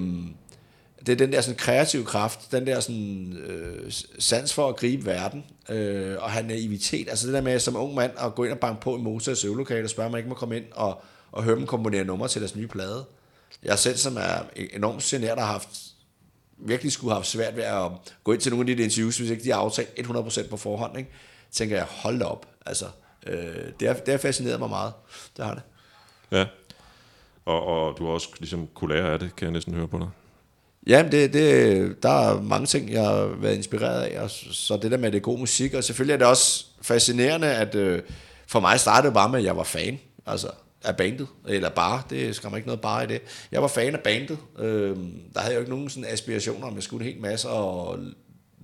[1.06, 5.06] det er den der sådan kreative kraft, den der sådan øh, sans for at gribe
[5.06, 7.08] verden, øh, og have naivitet.
[7.08, 9.44] Altså det der med som ung mand at gå ind og banke på i Moses
[9.44, 11.02] øvelokale og spørge, om man ikke må komme ind og,
[11.32, 13.04] og høre dem komponere numre til deres nye plade.
[13.62, 15.68] Jeg selv, som er e-, enormt generet, har haft
[16.58, 17.90] virkelig skulle have haft svært ved at
[18.24, 20.98] gå ind til nogle af de interviews, hvis ikke de har aftalt 100% på forhånd,
[20.98, 21.10] ikke?
[21.50, 22.46] tænker jeg, hold da op.
[22.66, 22.86] Altså,
[23.26, 24.92] øh, det, har, det har fascineret mig meget.
[25.36, 25.62] Det har det.
[26.30, 26.46] Ja.
[27.44, 29.98] Og, og du har også ligesom kunne lære af det, kan jeg næsten høre på
[29.98, 30.08] dig.
[30.86, 34.90] Ja, det, det, der er mange ting, jeg har været inspireret af, og så det
[34.90, 38.02] der med det gode musik, og selvfølgelig er det også fascinerende, at øh,
[38.46, 40.48] for mig startede det bare med, at jeg var fan, altså
[40.84, 43.20] af bandet, eller bare, det skal man ikke noget bare i det.
[43.52, 44.96] Jeg var fan af bandet, øh,
[45.34, 47.98] der havde jeg jo ikke nogen sådan aspirationer, om jeg skulle en hel masse og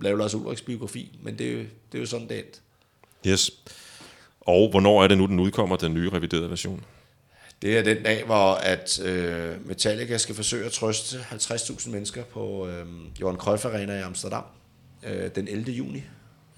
[0.01, 2.59] lave Lars Ulrichs biografi, men det, det er jo sådan, det endte.
[3.27, 3.51] Yes.
[4.41, 6.83] Og hvornår er det nu, den udkommer, den nye reviderede version?
[7.61, 12.67] Det er den dag, hvor at øh, Metallica skal forsøge at trøste 50.000 mennesker på
[12.67, 12.85] øh,
[13.21, 14.43] Johan Cruyff Arena i Amsterdam.
[15.03, 15.71] Øh, den 11.
[15.71, 16.03] juni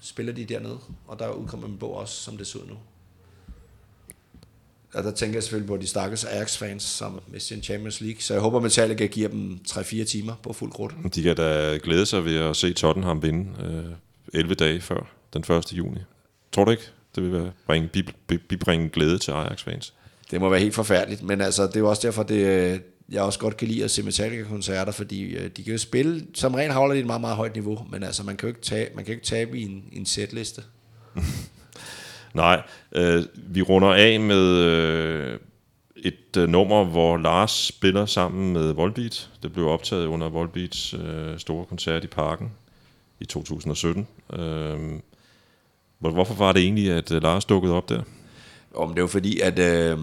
[0.00, 2.76] spiller de dernede, og der udkommer en bog også, som det ser ud nu.
[4.94, 8.20] Og der tænker jeg selvfølgelig på de stakkels Ajax-fans, som mister en Champions League.
[8.20, 11.10] Så jeg håber, Metallica giver dem 3-4 timer på fuld grund.
[11.10, 13.50] De kan da glæde sig ved at se Tottenham vinde
[14.32, 15.72] øh, 11 dage før den 1.
[15.72, 16.00] juni.
[16.52, 16.82] Tror du ikke,
[17.14, 17.88] det vil bringe,
[18.28, 19.94] bringe, bibringe glæde til Ajax-fans?
[20.30, 23.22] Det må være helt forfærdeligt, men altså, det er jo også derfor, det, øh, jeg
[23.22, 26.72] også godt kan lide at se Metallica-koncerter, fordi øh, de kan jo spille, som rent
[26.72, 29.04] holder de et meget, meget højt niveau, men altså, man kan jo ikke, tabe, man
[29.04, 30.62] kan jo ikke tabe i en, en setliste.
[32.34, 32.62] Nej,
[32.92, 35.38] øh, vi runder af med øh,
[35.96, 39.30] et øh, nummer, hvor Lars spiller sammen med Volbeat.
[39.42, 42.50] Det blev optaget under Volbeats øh, store koncert i Parken
[43.20, 44.06] i 2017.
[44.32, 44.38] Øh,
[45.98, 48.02] hvor- hvorfor var det egentlig, at øh, Lars dukkede op der?
[48.74, 49.98] Om det er jo fordi, at øh,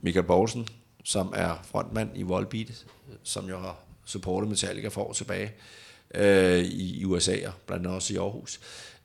[0.00, 0.68] Michael Borgsen,
[1.04, 2.84] som er frontmand i Volbeat,
[3.22, 5.52] som jo har supportet Metallica for år tilbage
[6.14, 8.60] øh, i, i USA og blandt andet også i Aarhus,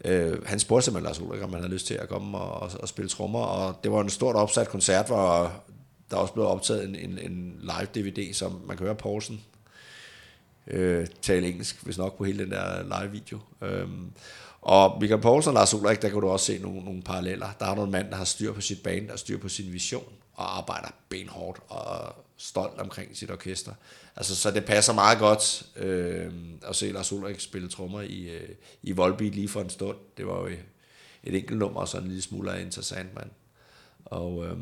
[0.06, 2.72] øh, han spurgte simpelthen Lars Ulrik, om han havde lyst til at komme og, og,
[2.80, 5.54] og spille trommer, og det var en stort opsat koncert, hvor
[6.12, 9.42] der også blev optaget en, en, en live-DVD, som man kan høre Poulsen
[10.68, 13.40] øh, tale engelsk, hvis nok på hele den der live-video.
[13.62, 13.88] Øh,
[14.62, 17.50] og Michael Poulsen og Lars Ulrik, der kan du også se nogle, nogle paralleller.
[17.60, 19.74] Der er nogle mand, der har styr på sit band, der har styr på sin
[19.74, 23.74] vision, og arbejder benhårdt og stolt omkring sit orkester.
[24.16, 26.32] Altså, så det passer meget godt øh,
[26.68, 28.50] at se Lars Ulrik spille trommer i, øh,
[28.84, 29.98] i Volbeat lige for en stund.
[30.18, 30.46] Det var jo
[31.24, 33.30] et enkelt nummer, og så en lille smule af interessant, mand.
[34.06, 34.58] Og øh,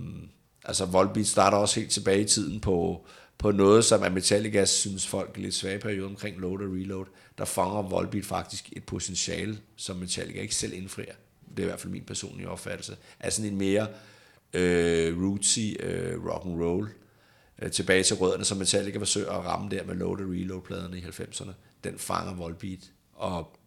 [0.65, 3.05] altså Volbeat starter også helt tilbage i tiden på,
[3.39, 7.05] på noget, som er Metallica synes folk er lidt svage periode omkring Load og Reload.
[7.37, 11.13] Der fanger Volbeat faktisk et potentiale, som Metallica ikke selv indfrier.
[11.49, 12.97] Det er i hvert fald min personlige opfattelse.
[13.19, 13.87] Er sådan en mere
[14.53, 16.89] øh, rootsy øh, rock and roll
[17.61, 21.01] øh, tilbage til rødderne, som Metallica forsøger at ramme der med Load og Reload-pladerne i
[21.01, 21.51] 90'erne.
[21.83, 23.57] Den fanger Volbeat og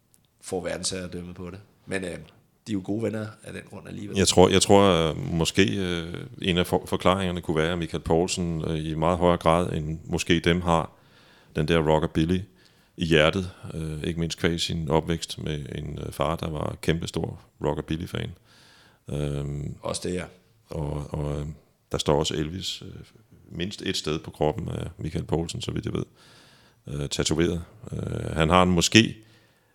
[0.41, 1.59] får verdensherredømme på det.
[1.85, 2.17] Men øh,
[2.67, 4.17] de er jo gode venner af den grund alligevel.
[4.17, 8.03] Jeg tror, jeg tror øh, måske øh, en af for, forklaringerne kunne være, at Michael
[8.03, 10.91] Poulsen øh, i meget højere grad end måske dem har
[11.55, 12.39] den der rockabilly
[12.97, 13.51] i hjertet.
[13.73, 18.31] Øh, ikke mindst kvæg sin opvækst med en øh, far, der var kæmpestor rockabilly-fan.
[19.09, 20.23] Øhm, Også det, ja.
[20.69, 21.45] og, og øh,
[21.91, 22.93] der står også Elvis øh,
[23.51, 26.05] mindst et sted på kroppen af Michael Poulsen, så vidt jeg ved,
[26.87, 27.63] øh, tatoveret.
[27.91, 29.15] Øh, han har en måske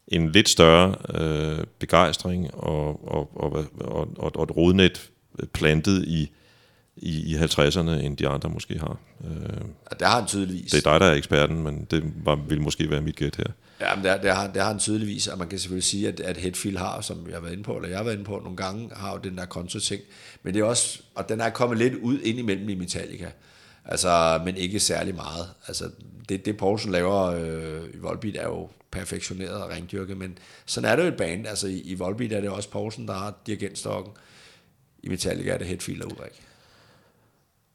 [0.08, 5.10] en lidt større øh, begejstring og, og, og, og, og, og et rodnet
[5.52, 6.30] plantet i,
[6.96, 8.98] i, i 50'erne, end de andre måske har.
[9.24, 10.70] Øh, Og der har han tydeligvis.
[10.70, 13.44] det er dig, der er eksperten, men det var, vil måske være mit gæt her.
[13.80, 16.20] Ja, men der, der, har, der har han tydeligvis, og man kan selvfølgelig sige, at,
[16.20, 18.40] at Hetfield har, som jeg har været inde på, eller jeg har været inde på
[18.42, 20.02] nogle gange, har jo den der konto-ting.
[20.42, 23.30] Men det er også, og den er kommet lidt ud ind imellem i Metallica.
[23.84, 25.48] Altså, men ikke særlig meget.
[25.68, 25.84] Altså,
[26.28, 30.96] det, det Poulsen laver øh, i Volbeat er jo perfektioneret og rendyrket, men sådan er
[30.96, 31.46] det jo et band.
[31.46, 34.12] Altså, i, i Volbeat er det også Poulsen, der har dirigentstokken.
[35.02, 36.42] I Metallica er det Hetfield og Ulrik.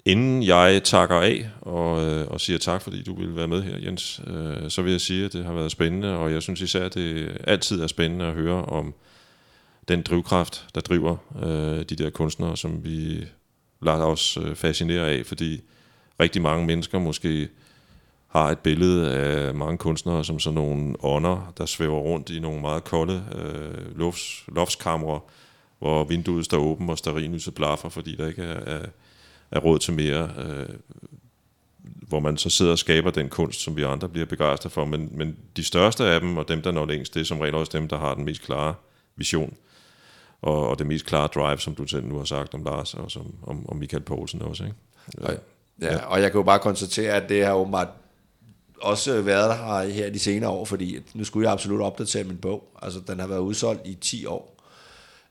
[0.05, 3.77] Inden jeg takker af og, øh, og siger tak, fordi du ville være med her,
[3.77, 6.85] Jens, øh, så vil jeg sige, at det har været spændende, og jeg synes især,
[6.85, 8.93] at det altid er spændende at høre om
[9.87, 13.25] den drivkraft, der driver øh, de der kunstnere, som vi
[13.81, 15.61] lader os øh, fascinere af, fordi
[16.19, 17.49] rigtig mange mennesker måske
[18.33, 22.61] har et billede af mange kunstnere som sådan nogle ånder, der svæver rundt i nogle
[22.61, 25.19] meget kolde øh, lufts, loftskamre,
[25.79, 28.85] hvor vinduet står åbent og stearinlyset blaffer, fordi der ikke er, er,
[29.51, 30.31] er råd til mere.
[30.37, 30.75] Øh,
[31.83, 34.85] hvor man så sidder og skaber den kunst, som vi andre bliver begejstret for.
[34.85, 37.55] Men, men de største af dem, og dem, der når længst, det er som regel
[37.55, 38.75] også dem, der har den mest klare
[39.15, 39.57] vision,
[40.41, 43.11] og, og det mest klare drive, som du selv nu har sagt om Lars, og
[43.11, 44.63] som, om, om Michael Poulsen også.
[44.63, 44.75] Ikke?
[45.17, 45.33] Og,
[45.81, 47.87] ja, og jeg kan jo bare konstatere, at det har åbenbart
[48.83, 52.37] også været der her, her de senere år, fordi nu skulle jeg absolut opdatere min
[52.37, 52.77] bog.
[52.81, 54.63] Altså, den har været udsolgt i 10 år.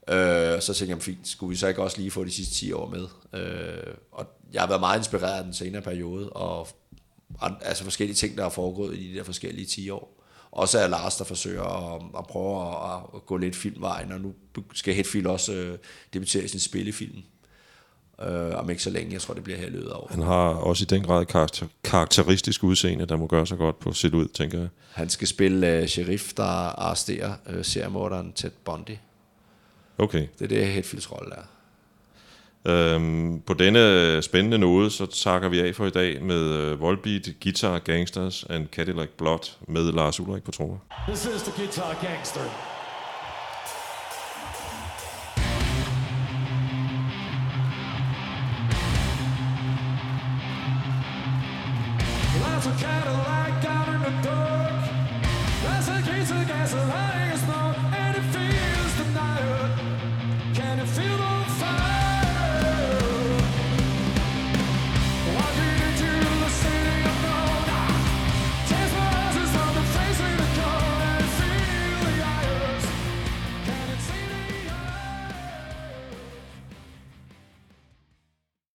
[0.09, 2.73] Øh, så tænkte jeg, fint, skulle vi så ikke også lige få de sidste 10
[2.73, 3.07] år med?
[3.41, 6.69] Øh, og jeg har været meget inspireret af den senere periode, og
[7.61, 10.19] altså forskellige ting, der har foregået i de der forskellige 10 år.
[10.51, 14.35] Også er Lars, der forsøger at, at prøve at, at gå lidt filmvejen, og nu
[14.75, 15.79] skal Hetfield også øh,
[16.13, 17.23] debutere i sin spillefilm.
[18.23, 20.11] Øh, om ikke så længe, jeg tror, det bliver her løbet af året.
[20.11, 23.93] Han har også i den grad karakter, karakteristisk udseende, der må gøre sig godt på
[23.93, 24.69] sit ud, tænker jeg.
[24.93, 28.97] Han skal spille uh, sheriff, der arresterer uh, seriemorderen Ted Bundy.
[29.99, 30.27] Okay.
[30.39, 31.43] Det er det, Hetfields rolle er.
[32.67, 37.29] Øhm, på denne spændende note, så takker vi af for i dag med øh, Volbeat,
[37.43, 40.77] Guitar Gangsters and Cadillac Blood med Lars Ulrik på trommer.
[41.09, 42.72] This is the Guitar Gangster.